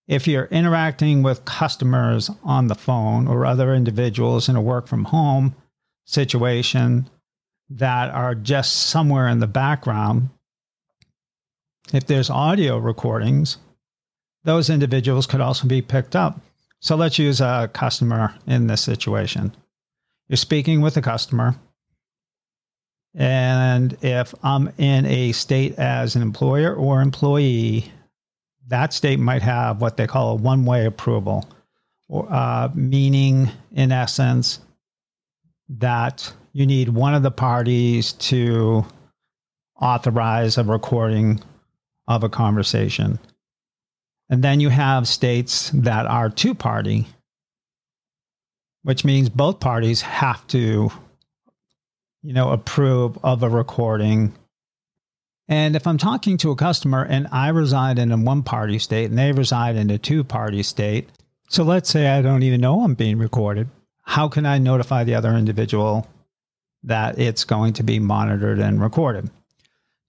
if 0.07 0.27
you're 0.27 0.45
interacting 0.45 1.23
with 1.23 1.45
customers 1.45 2.29
on 2.43 2.67
the 2.67 2.75
phone 2.75 3.27
or 3.27 3.45
other 3.45 3.73
individuals 3.73 4.49
in 4.49 4.55
a 4.55 4.61
work 4.61 4.87
from 4.87 5.05
home 5.05 5.55
situation 6.05 7.09
that 7.69 8.11
are 8.11 8.35
just 8.35 8.73
somewhere 8.87 9.27
in 9.27 9.39
the 9.39 9.47
background, 9.47 10.29
if 11.93 12.05
there's 12.05 12.29
audio 12.29 12.77
recordings, 12.77 13.57
those 14.43 14.69
individuals 14.69 15.27
could 15.27 15.41
also 15.41 15.67
be 15.67 15.81
picked 15.81 16.15
up. 16.15 16.39
So 16.79 16.95
let's 16.95 17.17
use 17.17 17.39
a 17.41 17.69
customer 17.73 18.33
in 18.45 18.67
this 18.67 18.81
situation. 18.81 19.55
You're 20.27 20.37
speaking 20.37 20.81
with 20.81 20.97
a 20.97 21.01
customer. 21.01 21.55
And 23.15 23.95
if 24.01 24.33
I'm 24.43 24.71
in 24.77 25.05
a 25.05 25.31
state 25.31 25.77
as 25.77 26.15
an 26.15 26.21
employer 26.21 26.73
or 26.73 27.01
employee 27.01 27.91
that 28.67 28.93
state 28.93 29.19
might 29.19 29.41
have 29.41 29.81
what 29.81 29.97
they 29.97 30.07
call 30.07 30.31
a 30.31 30.35
one 30.35 30.65
way 30.65 30.85
approval, 30.85 31.47
or, 32.07 32.31
uh, 32.31 32.69
meaning, 32.73 33.49
in 33.71 33.91
essence, 33.91 34.59
that 35.69 36.31
you 36.53 36.65
need 36.65 36.89
one 36.89 37.13
of 37.13 37.23
the 37.23 37.31
parties 37.31 38.13
to 38.13 38.85
authorize 39.79 40.57
a 40.57 40.63
recording 40.63 41.41
of 42.07 42.23
a 42.23 42.29
conversation. 42.29 43.19
And 44.33 44.43
then 44.43 44.59
you 44.59 44.69
have 44.69 45.07
states 45.07 45.69
that 45.75 46.07
are 46.07 46.27
two 46.27 46.55
party, 46.55 47.05
which 48.81 49.05
means 49.05 49.29
both 49.29 49.59
parties 49.59 50.01
have 50.01 50.47
to, 50.47 50.91
you 52.23 52.33
know, 52.33 52.49
approve 52.49 53.19
of 53.23 53.43
a 53.43 53.49
recording 53.49 54.33
and 55.47 55.75
if 55.75 55.85
I'm 55.85 55.99
talking 55.99 56.37
to 56.37 56.49
a 56.49 56.55
customer 56.55 57.05
and 57.05 57.27
I 57.31 57.49
reside 57.49 57.99
in 57.99 58.11
a 58.11 58.17
one 58.17 58.41
party 58.41 58.79
state 58.79 59.11
and 59.11 59.19
they 59.19 59.31
reside 59.31 59.75
in 59.75 59.91
a 59.91 59.99
two 59.99 60.23
party 60.23 60.63
state, 60.63 61.09
so 61.47 61.63
let's 61.63 61.91
say 61.91 62.07
I 62.07 62.23
don't 62.23 62.41
even 62.41 62.59
know 62.59 62.81
I'm 62.81 62.95
being 62.95 63.19
recorded, 63.19 63.69
how 64.01 64.29
can 64.29 64.47
I 64.47 64.57
notify 64.57 65.03
the 65.03 65.13
other 65.13 65.35
individual 65.35 66.07
that 66.81 67.19
it's 67.19 67.43
going 67.43 67.73
to 67.73 67.83
be 67.83 67.99
monitored 67.99 68.57
and 68.57 68.81
recorded? 68.81 69.29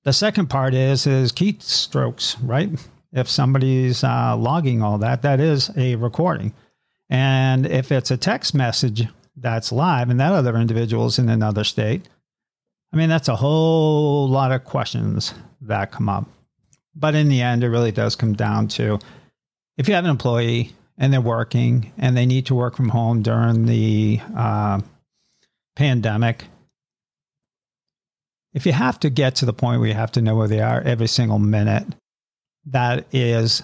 The 0.04 0.14
second 0.14 0.49
part 0.49 0.73
is 0.73 1.07
is 1.07 1.31
keystrokes, 1.31 2.37
right? 2.40 2.71
If 3.14 3.30
somebody's 3.30 4.02
uh, 4.02 4.37
logging 4.37 4.83
all 4.83 4.99
that, 4.99 5.23
that 5.23 5.40
is 5.40 5.71
a 5.76 5.94
recording. 5.94 6.52
And 7.09 7.64
if 7.64 7.92
it's 7.92 8.11
a 8.11 8.16
text 8.16 8.54
message 8.54 9.06
that's 9.37 9.71
live 9.71 10.11
and 10.11 10.18
that 10.18 10.33
other 10.33 10.56
individual 10.56 11.06
is 11.06 11.18
in 11.18 11.28
another 11.28 11.62
state, 11.62 12.09
I 12.92 12.97
mean, 12.97 13.09
that's 13.09 13.28
a 13.28 13.37
whole 13.37 14.28
lot 14.28 14.52
of 14.52 14.64
questions 14.64 15.33
that 15.62 15.92
come 15.92 16.09
up. 16.09 16.28
But 16.94 17.14
in 17.14 17.28
the 17.28 17.40
end, 17.40 17.62
it 17.62 17.68
really 17.68 17.92
does 17.92 18.16
come 18.16 18.35
down 18.35 18.68
to 18.68 18.99
if 19.76 19.88
you 19.88 19.94
have 19.94 20.04
an 20.04 20.11
employee 20.11 20.73
and 20.99 21.12
they're 21.12 21.21
working 21.21 21.92
and 21.99 22.16
they 22.16 22.26
need 22.26 22.47
to 22.47 22.54
work 22.54 22.76
from 22.76 22.88
home 22.88 23.23
during 23.23 23.66
the 23.66 24.21
uh, 24.37 24.80
pandemic, 25.76 26.44
if 28.52 28.66
you 28.66 28.73
have 28.73 29.00
to 29.00 29.11
get 29.11 29.37
to 29.37 29.47
the 29.47 29.52
point 29.52 29.80
where 29.80 29.88
you 29.88 29.94
have 29.94 30.12
to 30.12 30.23
know 30.23 30.37
where 30.37 30.49
they 30.49 30.61
are 30.61 30.80
every 30.80 31.09
single 31.09 31.40
minute, 31.40 31.87
that 32.66 33.06
is, 33.12 33.62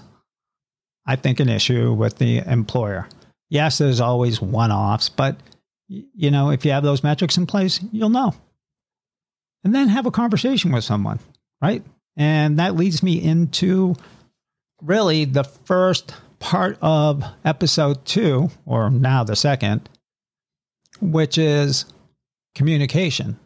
I 1.06 1.16
think, 1.16 1.40
an 1.40 1.48
issue 1.48 1.92
with 1.92 2.18
the 2.18 2.38
employer. 2.38 3.08
Yes, 3.48 3.78
there's 3.78 4.00
always 4.00 4.40
one 4.40 4.70
offs, 4.70 5.08
but 5.08 5.36
you 5.88 6.30
know, 6.30 6.50
if 6.50 6.64
you 6.64 6.70
have 6.70 6.84
those 6.84 7.02
metrics 7.02 7.36
in 7.36 7.46
place, 7.46 7.80
you'll 7.90 8.10
know 8.10 8.34
and 9.64 9.74
then 9.74 9.88
have 9.88 10.06
a 10.06 10.10
conversation 10.10 10.72
with 10.72 10.84
someone, 10.84 11.18
right? 11.60 11.82
And 12.16 12.58
that 12.58 12.76
leads 12.76 13.02
me 13.02 13.22
into 13.22 13.96
really 14.82 15.24
the 15.24 15.44
first 15.44 16.14
part 16.38 16.78
of 16.80 17.22
episode 17.44 18.04
two, 18.04 18.50
or 18.64 18.90
now 18.90 19.24
the 19.24 19.36
second, 19.36 19.88
which 21.00 21.36
is 21.38 21.84
communication 22.54 23.38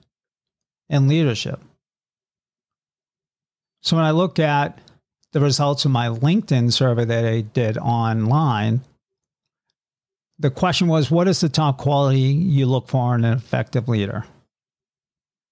and 0.89 1.09
leadership. 1.09 1.61
So 3.83 3.97
when 3.97 4.05
I 4.05 4.13
look 4.13 4.39
at 4.39 4.79
the 5.35 5.41
results 5.41 5.85
of 5.85 5.91
my 5.91 6.07
LinkedIn 6.07 6.73
survey 6.73 7.05
that 7.05 7.25
I 7.25 7.41
did 7.41 7.77
online, 7.77 8.83
the 10.39 10.49
question 10.49 10.87
was 10.87 11.11
what 11.11 11.27
is 11.27 11.41
the 11.41 11.49
top 11.49 11.77
quality 11.77 12.21
you 12.21 12.67
look 12.67 12.87
for 12.87 13.17
in 13.17 13.25
an 13.25 13.37
effective 13.37 13.89
leader? 13.89 14.25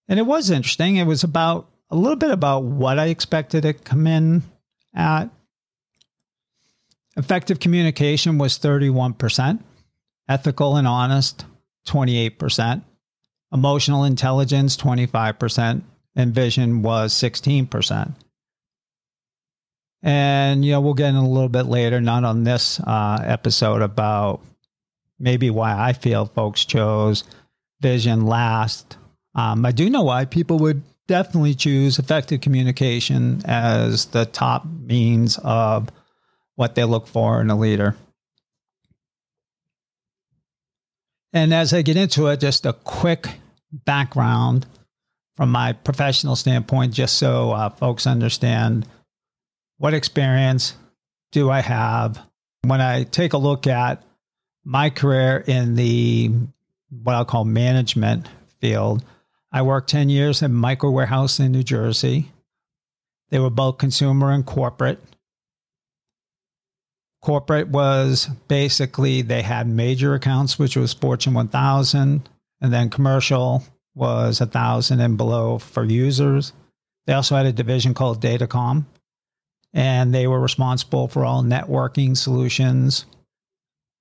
And 0.08 0.20
it 0.20 0.22
was 0.22 0.50
interesting. 0.50 0.96
It 0.96 1.06
was 1.06 1.24
about 1.24 1.68
a 1.90 1.96
little 1.96 2.16
bit 2.16 2.30
about 2.30 2.62
what 2.62 3.00
I 3.00 3.06
expected 3.06 3.62
to 3.62 3.72
come 3.72 4.06
in 4.06 4.44
at. 4.94 5.30
Effective 7.16 7.58
communication 7.58 8.38
was 8.38 8.58
31%, 8.58 9.60
ethical 10.28 10.76
and 10.76 10.86
honest, 10.86 11.44
28%, 11.88 12.82
emotional 13.52 14.04
intelligence, 14.04 14.76
25%, 14.76 15.82
and 16.14 16.34
vision 16.34 16.82
was 16.82 17.12
16%. 17.12 18.14
And, 20.02 20.64
you 20.64 20.72
know, 20.72 20.80
we'll 20.80 20.94
get 20.94 21.10
in 21.10 21.14
a 21.14 21.28
little 21.28 21.48
bit 21.48 21.66
later, 21.66 22.00
not 22.00 22.24
on 22.24 22.44
this 22.44 22.80
uh, 22.80 23.22
episode, 23.24 23.82
about 23.82 24.40
maybe 25.18 25.50
why 25.50 25.80
I 25.80 25.92
feel 25.92 26.26
folks 26.26 26.64
chose 26.64 27.24
vision 27.80 28.26
last 28.26 28.96
um, 29.34 29.64
I 29.64 29.72
do 29.72 29.88
know 29.88 30.02
why 30.02 30.24
people 30.24 30.58
would 30.58 30.82
definitely 31.06 31.54
choose 31.54 31.98
effective 31.98 32.40
communication 32.40 33.42
as 33.44 34.06
the 34.06 34.26
top 34.26 34.64
means 34.66 35.38
of 35.38 35.88
what 36.54 36.74
they 36.74 36.84
look 36.84 37.06
for 37.06 37.40
in 37.40 37.50
a 37.50 37.58
leader. 37.58 37.96
And 41.32 41.54
as 41.54 41.72
I 41.72 41.80
get 41.82 41.96
into 41.96 42.26
it, 42.26 42.40
just 42.40 42.66
a 42.66 42.74
quick 42.74 43.26
background 43.72 44.66
from 45.34 45.50
my 45.50 45.72
professional 45.72 46.36
standpoint, 46.36 46.92
just 46.92 47.16
so 47.16 47.52
uh, 47.52 47.70
folks 47.70 48.06
understand 48.06 48.86
what 49.78 49.94
experience 49.94 50.74
do 51.32 51.50
I 51.50 51.60
have 51.60 52.20
when 52.62 52.80
I 52.80 53.04
take 53.04 53.32
a 53.32 53.38
look 53.38 53.66
at 53.66 54.02
my 54.64 54.90
career 54.90 55.42
in 55.46 55.74
the 55.74 56.30
what 57.02 57.14
I'll 57.14 57.24
call 57.24 57.44
management 57.44 58.28
field. 58.60 59.04
I 59.50 59.62
worked 59.62 59.90
10 59.90 60.08
years 60.08 60.42
at 60.42 60.50
Micro 60.50 60.90
Warehouse 60.90 61.40
in 61.40 61.52
New 61.52 61.62
Jersey. 61.62 62.30
They 63.30 63.38
were 63.38 63.50
both 63.50 63.78
consumer 63.78 64.30
and 64.30 64.44
corporate. 64.44 65.02
Corporate 67.22 67.68
was 67.68 68.28
basically 68.48 69.22
they 69.22 69.42
had 69.42 69.66
major 69.66 70.14
accounts, 70.14 70.58
which 70.58 70.76
was 70.76 70.92
Fortune 70.92 71.34
1000, 71.34 72.28
and 72.60 72.72
then 72.72 72.90
commercial 72.90 73.62
was 73.94 74.40
a 74.40 74.46
thousand 74.46 75.00
and 75.00 75.16
below 75.16 75.58
for 75.58 75.84
users. 75.84 76.52
They 77.06 77.12
also 77.12 77.36
had 77.36 77.46
a 77.46 77.52
division 77.52 77.94
called 77.94 78.22
Datacom, 78.22 78.84
and 79.74 80.14
they 80.14 80.26
were 80.26 80.40
responsible 80.40 81.08
for 81.08 81.24
all 81.24 81.42
networking 81.42 82.16
solutions, 82.16 83.06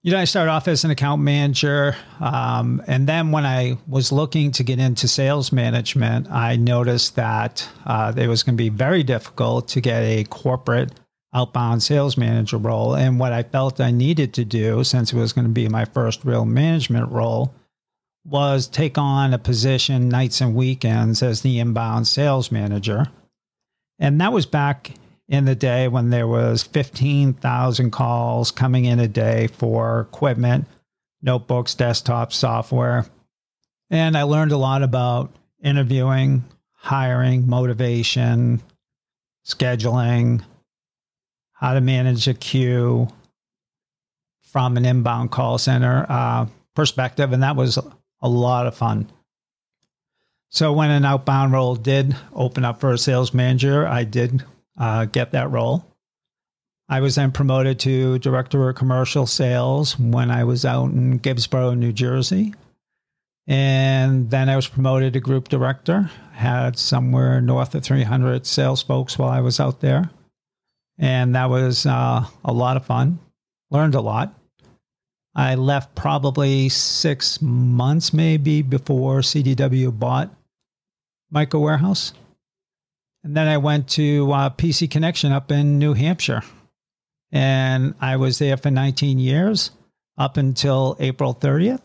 you 0.04 0.12
know, 0.12 0.18
I 0.18 0.26
started 0.26 0.52
off 0.52 0.68
as 0.68 0.84
an 0.84 0.90
account 0.90 1.22
manager. 1.22 1.96
Um, 2.20 2.82
and 2.88 3.08
then 3.08 3.32
when 3.32 3.46
I 3.46 3.78
was 3.88 4.12
looking 4.12 4.52
to 4.54 4.64
get 4.64 4.80
into 4.80 5.08
sales 5.08 5.52
management, 5.52 6.30
I 6.32 6.56
noticed 6.56 7.16
that 7.18 7.68
uh, 7.86 8.12
it 8.18 8.28
was 8.28 8.42
going 8.42 8.56
to 8.56 8.64
be 8.64 8.70
very 8.70 9.04
difficult 9.04 9.68
to 9.70 9.82
get 9.82 10.02
a 10.02 10.24
corporate 10.24 10.92
outbound 11.36 11.84
sales 11.84 12.18
manager 12.18 12.58
role. 12.58 12.96
And 12.96 13.20
what 13.20 13.32
I 13.32 13.44
felt 13.44 13.80
I 13.80 13.92
needed 13.92 14.34
to 14.34 14.46
do, 14.46 14.84
since 14.84 15.14
it 15.14 15.18
was 15.18 15.34
going 15.34 15.46
to 15.46 15.54
be 15.54 15.70
my 15.70 15.86
first 15.86 16.26
real 16.26 16.46
management 16.46 17.12
role, 17.12 17.54
was 18.26 18.68
take 18.68 18.98
on 18.98 19.34
a 19.34 19.40
position 19.40 20.10
nights 20.10 20.42
and 20.42 20.56
weekends 20.56 21.22
as 21.22 21.42
the 21.42 21.60
inbound 21.60 22.08
sales 22.08 22.52
manager. 22.52 23.08
And 24.00 24.20
that 24.20 24.34
was 24.34 24.48
back 24.48 24.94
in 25.32 25.46
the 25.46 25.56
day 25.56 25.88
when 25.88 26.10
there 26.10 26.28
was 26.28 26.62
15,000 26.62 27.90
calls 27.90 28.52
coming 28.52 28.84
in 28.84 29.00
a 29.00 29.08
day 29.08 29.48
for 29.48 30.02
equipment, 30.02 30.68
notebooks, 31.22 31.74
desktop 31.74 32.34
software. 32.34 33.06
And 33.90 34.18
I 34.18 34.24
learned 34.24 34.52
a 34.52 34.58
lot 34.58 34.84
about 34.84 35.34
interviewing, 35.64 36.44
hiring, 36.74 37.48
motivation, 37.48 38.62
scheduling, 39.48 40.44
how 41.54 41.76
to 41.76 41.82
manage 41.82 42.28
a 42.28 42.34
queue 42.34 43.08
from 44.42 44.76
an 44.76 44.84
inbound 44.84 45.32
call 45.32 45.58
center 45.58 46.06
uh, 46.10 46.46
perspective. 46.76 47.32
And 47.32 47.42
that 47.42 47.56
was 47.56 47.80
a 48.22 48.28
lot 48.28 48.68
of 48.68 48.76
fun. 48.76 49.10
So 50.50 50.74
when 50.74 50.92
an 50.92 51.06
outbound 51.06 51.54
role 51.54 51.78
did 51.78 52.18
open 52.34 52.66
up 52.66 52.82
for 52.82 52.92
a 52.92 52.98
sales 52.98 53.34
manager, 53.34 53.88
I 53.88 54.04
did 54.04 54.44
uh, 54.78 55.06
get 55.06 55.32
that 55.32 55.52
role. 55.52 55.86
I 56.90 57.00
was 57.00 57.16
then 57.16 57.32
promoted 57.32 57.80
to 57.80 58.20
director 58.20 58.68
of 58.68 58.76
commercial 58.76 59.26
sales 59.26 59.98
when 59.98 60.30
I 60.30 60.44
was 60.44 60.66
out 60.66 60.92
in 60.92 61.18
Gibbsboro, 61.18 61.74
New 61.74 61.94
Jersey. 61.94 62.54
And 63.48 64.30
then 64.30 64.50
I 64.50 64.56
was 64.56 64.68
promoted 64.68 65.14
to 65.14 65.20
group 65.20 65.48
director, 65.48 66.12
had 66.34 66.78
somewhere 66.78 67.42
north 67.42 67.74
of 67.76 67.84
300 67.84 68.46
sales 68.46 68.84
folks 68.84 69.18
while 69.18 69.30
I 69.30 69.40
was 69.42 69.60
out 69.60 69.80
there. 69.80 70.12
And 70.98 71.34
that 71.36 71.50
was 71.50 71.86
uh, 71.86 72.26
a 72.44 72.54
lot 72.54 72.78
of 72.78 72.86
fun, 72.86 73.20
learned 73.70 73.96
a 73.96 74.02
lot. 74.02 74.34
I 75.34 75.56
left 75.56 75.96
probably 75.96 76.68
six 76.70 77.42
months 77.42 78.14
maybe 78.14 78.62
before 78.62 79.22
CDW 79.22 79.98
bought 79.98 80.30
Micro 81.32 81.62
Warehouse. 81.62 82.12
And 83.24 83.38
then 83.38 83.48
I 83.48 83.58
went 83.58 83.88
to 83.90 84.32
uh, 84.32 84.50
PC 84.50 84.90
Connection 84.90 85.32
up 85.32 85.52
in 85.52 85.78
New 85.78 85.94
Hampshire. 85.94 86.42
And 87.32 87.96
I 88.02 88.18
was 88.18 88.40
there 88.40 88.58
for 88.58 88.72
19 88.72 89.20
years 89.20 89.72
up 90.18 90.38
until 90.38 90.98
April 91.00 91.34
30th. 91.34 91.82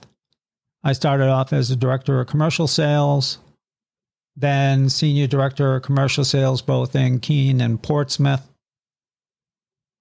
I 0.83 0.93
started 0.93 1.29
off 1.29 1.53
as 1.53 1.71
a 1.71 1.77
director 1.77 2.21
of 2.21 2.27
commercial 2.27 2.67
sales, 2.67 3.39
then 4.37 4.89
senior 4.89 5.27
director 5.27 5.77
of 5.77 5.83
commercial 5.83 6.25
sales 6.25 6.63
both 6.63 6.95
in 6.95 7.21
Keene 7.21 7.61
and 7.61 7.83
Portsmouth. 7.83 8.47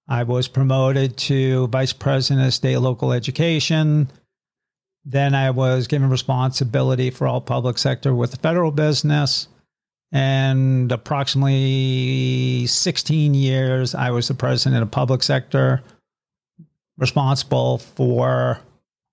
I 0.08 0.22
was 0.22 0.46
promoted 0.46 1.16
to 1.18 1.66
vice 1.68 1.92
president 1.92 2.46
of 2.46 2.54
state 2.54 2.78
local 2.78 3.12
education. 3.12 4.08
Then 5.04 5.34
I 5.34 5.50
was 5.50 5.88
given 5.88 6.10
responsibility 6.10 7.10
for 7.10 7.26
all 7.26 7.40
public 7.40 7.78
sector 7.78 8.14
with 8.14 8.30
the 8.30 8.36
federal 8.36 8.70
business. 8.70 9.48
And 10.12 10.90
approximately 10.92 12.66
16 12.66 13.34
years, 13.34 13.94
I 13.94 14.10
was 14.10 14.28
the 14.28 14.34
president 14.34 14.82
of 14.82 14.90
public 14.90 15.22
sector, 15.22 15.82
responsible 16.96 17.78
for 17.78 18.60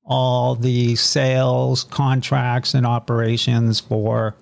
all 0.06 0.56
the 0.56 0.96
sales, 0.96 1.84
contracts, 1.86 2.74
and 2.74 2.86
operations 2.86 3.80
for 3.80 4.36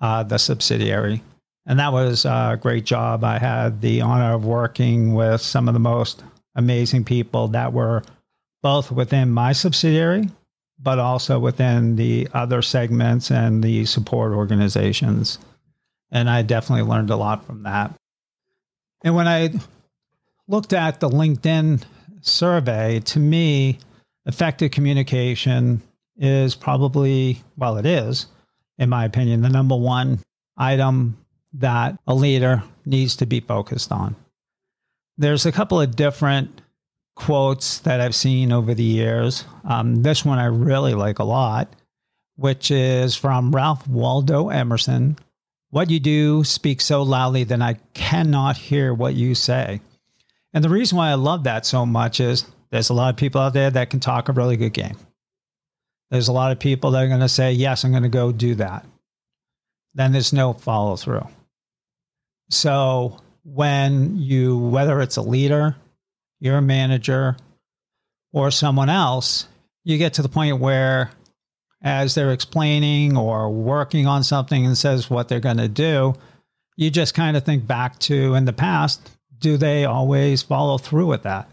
uh, 0.00 0.22
the 0.22 0.38
subsidiary. 0.38 1.22
And 1.66 1.78
that 1.78 1.92
was 1.92 2.24
a 2.24 2.58
great 2.60 2.84
job. 2.84 3.24
I 3.24 3.38
had 3.38 3.80
the 3.82 4.00
honor 4.00 4.32
of 4.32 4.44
working 4.44 5.14
with 5.14 5.42
some 5.42 5.68
of 5.68 5.74
the 5.74 5.80
most 5.80 6.22
amazing 6.54 7.04
people 7.04 7.48
that 7.48 7.72
were 7.72 8.02
both 8.62 8.90
within 8.90 9.30
my 9.30 9.52
subsidiary, 9.52 10.28
but 10.78 10.98
also 10.98 11.38
within 11.38 11.96
the 11.96 12.26
other 12.32 12.62
segments 12.62 13.30
and 13.30 13.62
the 13.62 13.84
support 13.84 14.32
organizations. 14.32 15.38
And 16.10 16.28
I 16.30 16.42
definitely 16.42 16.88
learned 16.88 17.10
a 17.10 17.16
lot 17.16 17.44
from 17.44 17.64
that. 17.64 17.94
And 19.04 19.14
when 19.14 19.28
I 19.28 19.50
looked 20.46 20.72
at 20.72 21.00
the 21.00 21.08
LinkedIn 21.08 21.82
survey, 22.20 23.00
to 23.00 23.18
me, 23.18 23.78
effective 24.26 24.70
communication 24.70 25.82
is 26.16 26.54
probably, 26.54 27.42
well, 27.56 27.76
it 27.76 27.86
is, 27.86 28.26
in 28.78 28.88
my 28.88 29.04
opinion, 29.04 29.42
the 29.42 29.48
number 29.48 29.76
one 29.76 30.20
item 30.56 31.16
that 31.54 31.98
a 32.06 32.14
leader 32.14 32.62
needs 32.84 33.16
to 33.16 33.26
be 33.26 33.40
focused 33.40 33.92
on. 33.92 34.16
There's 35.16 35.46
a 35.46 35.52
couple 35.52 35.80
of 35.80 35.96
different 35.96 36.62
quotes 37.16 37.78
that 37.80 38.00
I've 38.00 38.14
seen 38.14 38.52
over 38.52 38.74
the 38.74 38.82
years. 38.82 39.44
Um, 39.64 40.02
this 40.02 40.24
one 40.24 40.38
I 40.38 40.44
really 40.46 40.94
like 40.94 41.18
a 41.18 41.24
lot, 41.24 41.74
which 42.36 42.70
is 42.70 43.16
from 43.16 43.50
Ralph 43.50 43.86
Waldo 43.88 44.48
Emerson 44.48 45.18
What 45.70 45.90
you 45.90 46.00
do 46.00 46.44
speaks 46.44 46.86
so 46.86 47.02
loudly 47.02 47.44
that 47.44 47.60
I 47.60 47.74
cannot 47.92 48.56
hear 48.56 48.94
what 48.94 49.14
you 49.14 49.34
say. 49.34 49.80
And 50.54 50.64
the 50.64 50.70
reason 50.70 50.96
why 50.96 51.10
I 51.10 51.14
love 51.14 51.44
that 51.44 51.66
so 51.66 51.84
much 51.84 52.20
is 52.20 52.46
there's 52.70 52.88
a 52.88 52.94
lot 52.94 53.10
of 53.10 53.16
people 53.16 53.40
out 53.40 53.52
there 53.52 53.70
that 53.70 53.90
can 53.90 54.00
talk 54.00 54.28
a 54.28 54.32
really 54.32 54.56
good 54.56 54.72
game. 54.72 54.96
There's 56.10 56.28
a 56.28 56.32
lot 56.32 56.52
of 56.52 56.58
people 56.58 56.92
that 56.92 57.04
are 57.04 57.08
going 57.08 57.20
to 57.20 57.28
say, 57.28 57.52
Yes, 57.52 57.84
I'm 57.84 57.90
going 57.90 58.02
to 58.02 58.08
go 58.08 58.32
do 58.32 58.54
that. 58.54 58.86
Then 59.94 60.12
there's 60.12 60.32
no 60.32 60.54
follow 60.54 60.96
through. 60.96 61.26
So 62.50 63.18
when 63.44 64.16
you, 64.16 64.56
whether 64.56 65.00
it's 65.00 65.16
a 65.16 65.22
leader, 65.22 65.76
you're 66.40 66.58
a 66.58 66.62
manager, 66.62 67.36
or 68.32 68.50
someone 68.50 68.88
else, 68.88 69.48
you 69.84 69.98
get 69.98 70.14
to 70.14 70.22
the 70.22 70.28
point 70.28 70.60
where 70.60 71.10
as 71.82 72.14
they're 72.14 72.32
explaining 72.32 73.16
or 73.16 73.50
working 73.50 74.06
on 74.06 74.24
something 74.24 74.66
and 74.66 74.76
says 74.76 75.10
what 75.10 75.28
they're 75.28 75.40
going 75.40 75.58
to 75.58 75.68
do, 75.68 76.14
you 76.76 76.90
just 76.90 77.14
kind 77.14 77.36
of 77.36 77.44
think 77.44 77.66
back 77.66 77.98
to 78.00 78.34
in 78.34 78.44
the 78.44 78.52
past, 78.52 79.10
do 79.38 79.56
they 79.56 79.84
always 79.84 80.42
follow 80.42 80.78
through 80.78 81.06
with 81.06 81.22
that? 81.22 81.48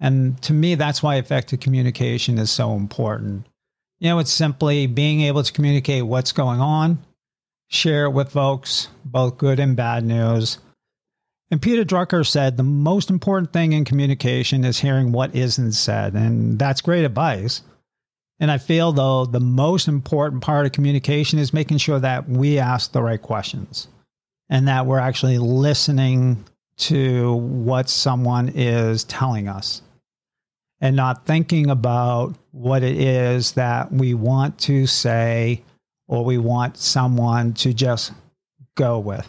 And 0.00 0.40
to 0.42 0.52
me, 0.52 0.74
that's 0.74 1.02
why 1.02 1.16
effective 1.16 1.60
communication 1.60 2.38
is 2.38 2.50
so 2.50 2.74
important. 2.74 3.46
You 4.00 4.08
know, 4.08 4.18
it's 4.18 4.32
simply 4.32 4.86
being 4.86 5.20
able 5.20 5.42
to 5.42 5.52
communicate 5.52 6.04
what's 6.04 6.32
going 6.32 6.60
on, 6.60 6.98
share 7.68 8.06
it 8.06 8.10
with 8.10 8.32
folks, 8.32 8.88
both 9.04 9.38
good 9.38 9.60
and 9.60 9.76
bad 9.76 10.04
news. 10.04 10.58
And 11.52 11.62
Peter 11.62 11.84
Drucker 11.84 12.26
said 12.26 12.56
the 12.56 12.62
most 12.62 13.10
important 13.10 13.52
thing 13.52 13.72
in 13.72 13.84
communication 13.84 14.64
is 14.64 14.80
hearing 14.80 15.12
what 15.12 15.36
isn't 15.36 15.72
said. 15.72 16.14
And 16.14 16.58
that's 16.58 16.80
great 16.80 17.04
advice. 17.04 17.62
And 18.40 18.50
I 18.50 18.58
feel, 18.58 18.92
though, 18.92 19.24
the 19.24 19.40
most 19.40 19.88
important 19.88 20.42
part 20.42 20.66
of 20.66 20.72
communication 20.72 21.38
is 21.38 21.52
making 21.52 21.78
sure 21.78 22.00
that 22.00 22.28
we 22.28 22.58
ask 22.58 22.92
the 22.92 23.02
right 23.02 23.20
questions 23.20 23.88
and 24.48 24.66
that 24.68 24.86
we're 24.86 24.98
actually 24.98 25.38
listening 25.38 26.44
to 26.76 27.34
what 27.34 27.88
someone 27.88 28.48
is 28.48 29.04
telling 29.04 29.48
us 29.48 29.82
and 30.80 30.96
not 30.96 31.24
thinking 31.24 31.70
about 31.70 32.34
what 32.50 32.82
it 32.82 32.96
is 32.96 33.52
that 33.52 33.92
we 33.92 34.14
want 34.14 34.58
to 34.58 34.86
say 34.86 35.62
or 36.08 36.24
we 36.24 36.38
want 36.38 36.76
someone 36.76 37.54
to 37.54 37.72
just 37.72 38.12
go 38.74 38.98
with. 38.98 39.28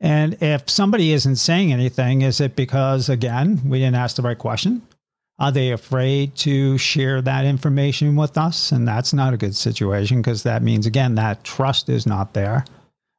And 0.00 0.42
if 0.42 0.68
somebody 0.68 1.12
isn't 1.12 1.36
saying 1.36 1.72
anything, 1.72 2.22
is 2.22 2.40
it 2.40 2.56
because, 2.56 3.08
again, 3.08 3.60
we 3.64 3.78
didn't 3.78 3.94
ask 3.94 4.16
the 4.16 4.22
right 4.22 4.38
question? 4.38 4.82
Are 5.42 5.50
they 5.50 5.72
afraid 5.72 6.36
to 6.36 6.78
share 6.78 7.20
that 7.20 7.44
information 7.44 8.14
with 8.14 8.38
us? 8.38 8.70
And 8.70 8.86
that's 8.86 9.12
not 9.12 9.34
a 9.34 9.36
good 9.36 9.56
situation 9.56 10.22
because 10.22 10.44
that 10.44 10.62
means, 10.62 10.86
again, 10.86 11.16
that 11.16 11.42
trust 11.42 11.88
is 11.88 12.06
not 12.06 12.32
there, 12.32 12.64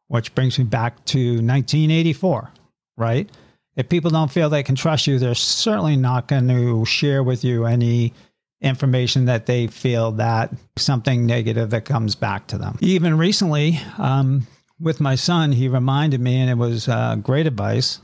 which 0.07 0.33
brings 0.33 0.57
me 0.57 0.63
back 0.63 1.03
to 1.07 1.19
1984, 1.19 2.49
right? 2.95 3.29
If 3.75 3.89
people 3.89 4.09
don't 4.09 4.31
feel 4.31 4.49
they 4.49 4.63
can 4.63 4.75
trust 4.75 5.05
you, 5.05 5.19
they're 5.19 5.35
certainly 5.35 5.97
not 5.97 6.29
going 6.29 6.47
to 6.47 6.85
share 6.85 7.23
with 7.23 7.43
you 7.43 7.65
any 7.65 8.13
information 8.61 9.25
that 9.25 9.45
they 9.45 9.67
feel 9.67 10.13
that 10.13 10.49
something 10.77 11.25
negative 11.25 11.71
that 11.71 11.83
comes 11.83 12.15
back 12.15 12.47
to 12.47 12.57
them. 12.57 12.77
Even 12.79 13.17
recently, 13.17 13.81
um, 13.97 14.47
with 14.79 15.01
my 15.01 15.15
son, 15.15 15.51
he 15.51 15.67
reminded 15.67 16.21
me, 16.21 16.39
and 16.39 16.49
it 16.49 16.57
was 16.57 16.87
uh, 16.87 17.17
great 17.17 17.47
advice, 17.47 17.99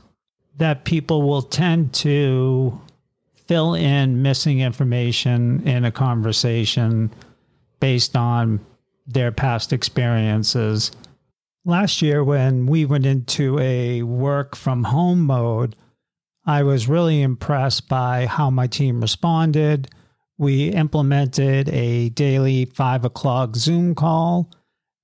that 0.58 0.84
people 0.84 1.22
will 1.22 1.40
tend 1.40 1.94
to 1.94 2.78
fill 3.50 3.74
in 3.74 4.22
missing 4.22 4.60
information 4.60 5.66
in 5.66 5.84
a 5.84 5.90
conversation 5.90 7.12
based 7.80 8.16
on 8.16 8.60
their 9.08 9.32
past 9.32 9.72
experiences. 9.72 10.92
Last 11.64 12.00
year, 12.00 12.22
when 12.22 12.66
we 12.66 12.84
went 12.84 13.06
into 13.06 13.58
a 13.58 14.02
work 14.02 14.54
from 14.54 14.84
home 14.84 15.22
mode, 15.22 15.74
I 16.46 16.62
was 16.62 16.86
really 16.86 17.22
impressed 17.22 17.88
by 17.88 18.26
how 18.26 18.50
my 18.50 18.68
team 18.68 19.00
responded 19.00 19.88
we 20.40 20.68
implemented 20.68 21.68
a 21.70 22.08
daily 22.10 22.66
five 22.66 23.04
o'clock 23.04 23.56
Zoom 23.56 23.96
call. 23.96 24.48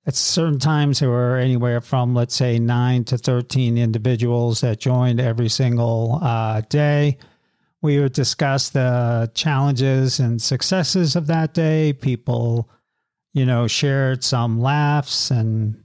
At 0.06 0.14
certain 0.14 0.60
times, 0.60 1.00
there 1.00 1.10
were 1.10 1.36
anywhere 1.36 1.80
from, 1.80 2.14
let's 2.14 2.36
say, 2.36 2.60
nine 2.60 3.02
to 3.06 3.18
13 3.18 3.76
individuals 3.76 4.60
that 4.60 4.78
joined 4.78 5.20
every 5.20 5.50
single 5.50 6.20
uh, 6.22 6.62
day. 6.70 7.18
We 7.82 8.00
would 8.00 8.12
discuss 8.12 8.70
the 8.70 9.30
challenges 9.34 10.18
and 10.18 10.40
successes 10.40 11.14
of 11.14 11.26
that 11.26 11.54
day. 11.54 11.92
People, 11.92 12.70
you 13.34 13.46
know, 13.46 13.66
shared 13.66 14.24
some 14.24 14.60
laughs 14.60 15.30
and 15.30 15.84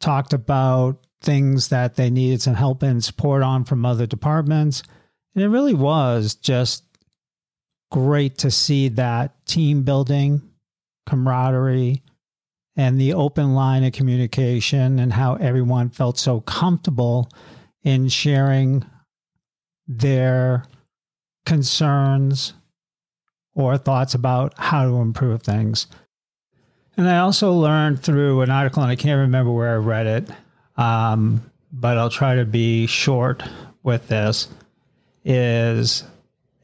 talked 0.00 0.32
about 0.32 1.06
things 1.22 1.68
that 1.68 1.94
they 1.94 2.10
needed 2.10 2.42
some 2.42 2.54
help 2.54 2.82
and 2.82 3.02
support 3.02 3.42
on 3.42 3.64
from 3.64 3.86
other 3.86 4.06
departments. 4.06 4.82
And 5.34 5.44
it 5.44 5.48
really 5.48 5.74
was 5.74 6.34
just 6.34 6.84
great 7.90 8.38
to 8.38 8.50
see 8.50 8.88
that 8.88 9.46
team 9.46 9.82
building, 9.82 10.42
camaraderie, 11.06 12.02
and 12.76 13.00
the 13.00 13.14
open 13.14 13.54
line 13.54 13.84
of 13.84 13.92
communication 13.92 14.98
and 14.98 15.12
how 15.12 15.36
everyone 15.36 15.88
felt 15.88 16.18
so 16.18 16.40
comfortable 16.40 17.30
in 17.82 18.08
sharing 18.08 18.84
their 19.86 20.64
concerns 21.46 22.52
or 23.54 23.78
thoughts 23.78 24.14
about 24.14 24.52
how 24.58 24.84
to 24.84 24.96
improve 24.96 25.42
things. 25.42 25.86
And 26.98 27.08
I 27.08 27.18
also 27.18 27.52
learned 27.54 28.02
through 28.02 28.42
an 28.42 28.50
article, 28.50 28.82
and 28.82 28.92
I 28.92 28.96
can't 28.96 29.20
remember 29.20 29.50
where 29.50 29.72
I 29.72 29.76
read 29.76 30.06
it, 30.06 30.30
um, 30.76 31.50
but 31.72 31.96
I'll 31.96 32.10
try 32.10 32.36
to 32.36 32.44
be 32.44 32.86
short 32.86 33.42
with 33.82 34.08
this, 34.08 34.48
is 35.24 36.04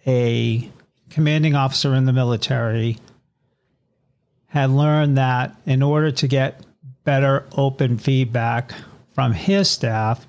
a 0.07 0.71
commanding 1.09 1.55
officer 1.55 1.95
in 1.95 2.05
the 2.05 2.13
military 2.13 2.99
had 4.53 4.71
learned 4.71 5.17
that 5.17 5.57
in 5.65 5.83
order 5.83 6.11
to 6.11 6.29
get 6.29 6.61
better 7.05 7.47
open 7.57 7.97
feedback 7.97 8.73
from 9.15 9.33
his 9.33 9.71
staff, 9.71 10.27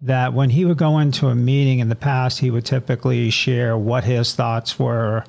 that 0.00 0.32
when 0.32 0.50
he 0.50 0.64
would 0.64 0.78
go 0.78 0.98
into 0.98 1.28
a 1.28 1.34
meeting 1.34 1.80
in 1.80 1.88
the 1.88 1.96
past, 1.96 2.38
he 2.38 2.50
would 2.50 2.64
typically 2.64 3.30
share 3.30 3.76
what 3.76 4.04
his 4.04 4.34
thoughts 4.34 4.78
were 4.78 5.24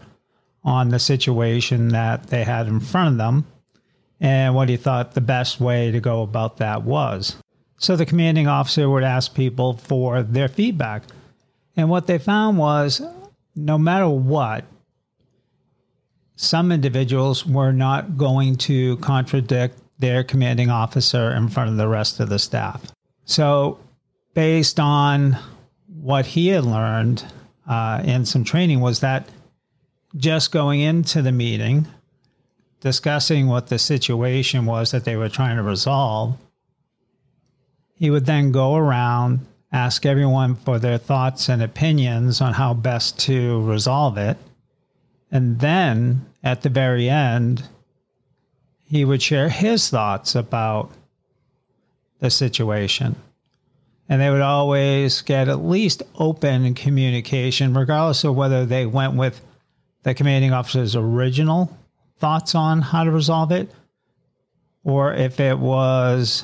on 0.64 0.90
the 0.90 1.00
situation 1.00 1.90
that 1.90 2.28
they 2.28 2.44
had 2.44 2.68
in 2.68 2.80
front 2.80 3.14
of 3.14 3.18
them 3.18 3.48
and 4.20 4.54
what 4.54 4.70
he 4.70 4.78
thought 4.78 5.14
the 5.14 5.22
best 5.22 5.60
way 5.60 5.92
to 5.92 6.00
go 6.00 6.22
about 6.22 6.58
that 6.58 6.84
was. 6.84 7.38
So 7.78 7.96
the 7.96 8.06
commanding 8.06 8.48
officer 8.48 8.90
would 8.90 9.04
ask 9.04 9.34
people 9.34 9.78
for 9.78 10.22
their 10.22 10.50
feedback. 10.50 11.04
And 11.78 11.90
what 11.90 12.08
they 12.08 12.18
found 12.18 12.58
was 12.58 13.02
no 13.56 13.78
matter 13.78 14.10
what, 14.10 14.66
some 16.36 16.72
individuals 16.72 17.46
were 17.46 17.72
not 17.72 18.18
going 18.18 18.56
to 18.58 18.98
contradict 18.98 19.80
their 19.98 20.24
commanding 20.24 20.70
officer 20.70 21.32
in 21.32 21.50
front 21.50 21.70
of 21.70 21.78
the 21.78 21.88
rest 21.88 22.20
of 22.20 22.30
the 22.30 22.40
staff. 22.40 22.82
So, 23.26 23.80
based 24.40 24.80
on 24.80 25.38
what 26.02 26.26
he 26.26 26.48
had 26.48 26.64
learned 26.64 27.26
uh, 27.68 28.02
in 28.06 28.26
some 28.26 28.46
training, 28.46 28.80
was 28.80 29.02
that 29.02 29.28
just 30.16 30.50
going 30.50 30.80
into 30.80 31.22
the 31.22 31.34
meeting, 31.34 31.86
discussing 32.80 33.48
what 33.48 33.68
the 33.68 33.78
situation 33.78 34.66
was 34.66 34.92
that 34.92 35.04
they 35.04 35.18
were 35.18 35.28
trying 35.28 35.58
to 35.58 35.62
resolve, 35.62 36.38
he 37.96 38.10
would 38.10 38.26
then 38.26 38.54
go 38.54 38.78
around, 38.78 39.46
ask 39.74 40.06
everyone 40.06 40.56
for 40.56 40.80
their 40.80 40.98
thoughts 40.98 41.50
and 41.50 41.62
opinions 41.62 42.40
on 42.40 42.54
how 42.54 42.74
best 42.74 43.20
to 43.20 43.62
resolve 43.66 44.18
it. 44.18 44.38
And 45.30 45.60
then 45.60 46.26
at 46.46 46.62
the 46.62 46.70
very 46.70 47.10
end, 47.10 47.64
he 48.86 49.04
would 49.04 49.22
share 49.22 49.50
his 49.50 49.90
thoughts 49.90 50.34
about 50.34 50.94
the 52.22 52.30
situation. 52.30 53.18
And 54.10 54.20
they 54.20 54.32
would 54.32 54.42
always 54.42 55.22
get 55.22 55.48
at 55.48 55.64
least 55.64 56.02
open 56.16 56.74
communication, 56.74 57.76
regardless 57.76 58.24
of 58.24 58.36
whether 58.36 58.66
they 58.66 58.88
went 58.88 59.14
with 59.14 59.40
the 60.04 60.16
commanding 60.16 60.52
officer's 60.52 60.96
original 60.96 61.78
thoughts 62.18 62.56
on 62.56 62.82
how 62.82 63.04
to 63.04 63.12
resolve 63.12 63.52
it, 63.52 63.72
or 64.84 65.14
if 65.14 65.40
it 65.40 65.60
was 65.60 66.44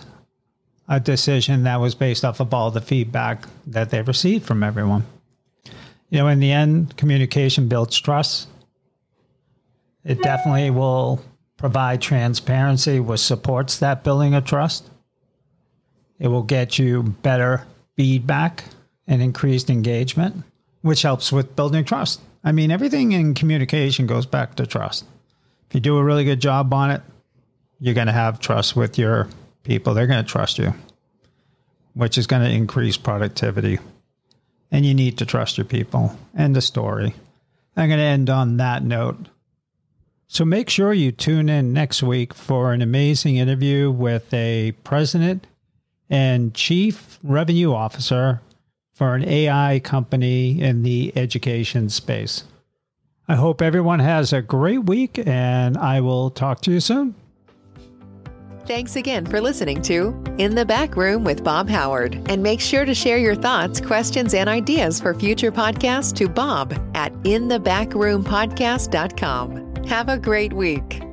a 0.88 1.00
decision 1.00 1.64
that 1.64 1.80
was 1.80 1.96
based 1.96 2.24
off 2.24 2.40
of 2.40 2.54
all 2.54 2.70
the 2.70 2.82
feedback 2.82 3.48
that 3.66 3.90
they 3.90 4.02
received 4.02 4.46
from 4.46 4.62
everyone. 4.62 5.04
You 6.10 6.20
know, 6.20 6.28
in 6.28 6.40
the 6.40 6.52
end, 6.52 6.96
communication 6.98 7.68
builds 7.68 8.00
trust. 8.00 8.48
It 10.04 10.22
definitely 10.22 10.70
will 10.70 11.22
provide 11.58 12.02
transparency, 12.02 13.00
which 13.00 13.22
supports 13.22 13.80
that 13.80 14.04
building 14.04 14.36
of 14.36 14.46
trust. 14.46 14.88
It 16.20 16.28
will 16.28 16.44
get 16.44 16.80
you 16.80 17.04
better 17.04 17.66
feedback 17.96 18.66
and 19.08 19.22
increased 19.22 19.70
engagement, 19.70 20.44
which 20.82 21.02
helps 21.02 21.32
with 21.32 21.56
building 21.56 21.86
trust. 21.86 22.22
I 22.44 22.52
mean, 22.52 22.72
everything 22.72 23.12
in 23.12 23.34
communication 23.34 24.08
goes 24.08 24.26
back 24.26 24.56
to 24.56 24.66
trust. 24.66 25.06
If 25.70 25.76
you 25.76 25.80
do 25.80 25.98
a 25.98 26.04
really 26.04 26.24
good 26.24 26.40
job 26.40 26.74
on 26.74 26.92
it, 26.92 27.02
you're 27.80 27.94
going 27.94 28.08
to 28.08 28.14
have 28.14 28.40
trust 28.40 28.76
with 28.76 28.98
your 28.98 29.28
people. 29.64 29.94
They're 29.94 30.08
going 30.08 30.24
to 30.24 30.32
trust 30.32 30.58
you, 30.58 30.74
which 31.94 32.18
is 32.18 32.28
going 32.28 32.44
to 32.44 32.50
increase 32.50 32.98
productivity. 32.98 33.80
And 34.72 34.86
you 34.86 34.94
need 34.94 35.18
to 35.20 35.26
trust 35.26 35.58
your 35.58 35.66
people. 35.66 36.18
End 36.38 36.56
of 36.56 36.64
story. 36.64 37.14
I'm 37.76 37.90
going 37.90 38.00
to 38.00 38.06
end 38.06 38.30
on 38.30 38.58
that 38.58 38.84
note. 38.84 39.28
So 40.28 40.46
make 40.46 40.70
sure 40.70 40.94
you 40.94 41.12
tune 41.12 41.50
in 41.50 41.74
next 41.74 42.02
week 42.02 42.34
for 42.34 42.74
an 42.74 42.82
amazing 42.82 43.38
interview 43.38 43.92
with 43.92 44.34
a 44.34 44.72
president 44.84 45.46
and 46.10 46.54
chief 46.54 47.20
revenue 47.24 47.74
officer 47.74 48.42
for 48.94 49.16
an 49.16 49.28
AI 49.28 49.80
company 49.80 50.62
in 50.62 50.84
the 50.84 51.12
education 51.16 51.90
space. 51.90 52.44
I 53.28 53.36
hope 53.36 53.62
everyone 53.62 54.00
has 54.00 54.32
a 54.32 54.42
great 54.42 54.86
week 54.86 55.20
and 55.26 55.78
I 55.78 56.02
will 56.02 56.30
talk 56.30 56.62
to 56.62 56.72
you 56.72 56.80
soon. 56.80 57.16
Thanks 58.66 58.96
again 58.96 59.26
for 59.28 59.42
listening 59.42 59.82
to 59.84 60.20
In 60.40 60.56
the 60.56 60.66
Back 60.66 60.96
Room 60.96 61.24
with 61.24 61.44
Bob 61.44 61.70
Howard. 61.70 62.20
And 62.32 62.42
make 62.42 62.60
sure 62.60 62.84
to 62.84 62.96
share 62.96 63.20
your 63.20 63.36
thoughts, 63.36 63.80
questions, 63.80 64.34
and 64.34 64.50
ideas 64.50 65.00
for 65.00 65.14
future 65.14 65.52
podcasts 65.52 66.12
to 66.16 66.28
Bob 66.28 66.74
at 66.96 67.14
inthebackroompodcast.com. 67.24 69.86
Have 69.86 70.10
a 70.10 70.18
great 70.18 70.52
week. 70.52 71.05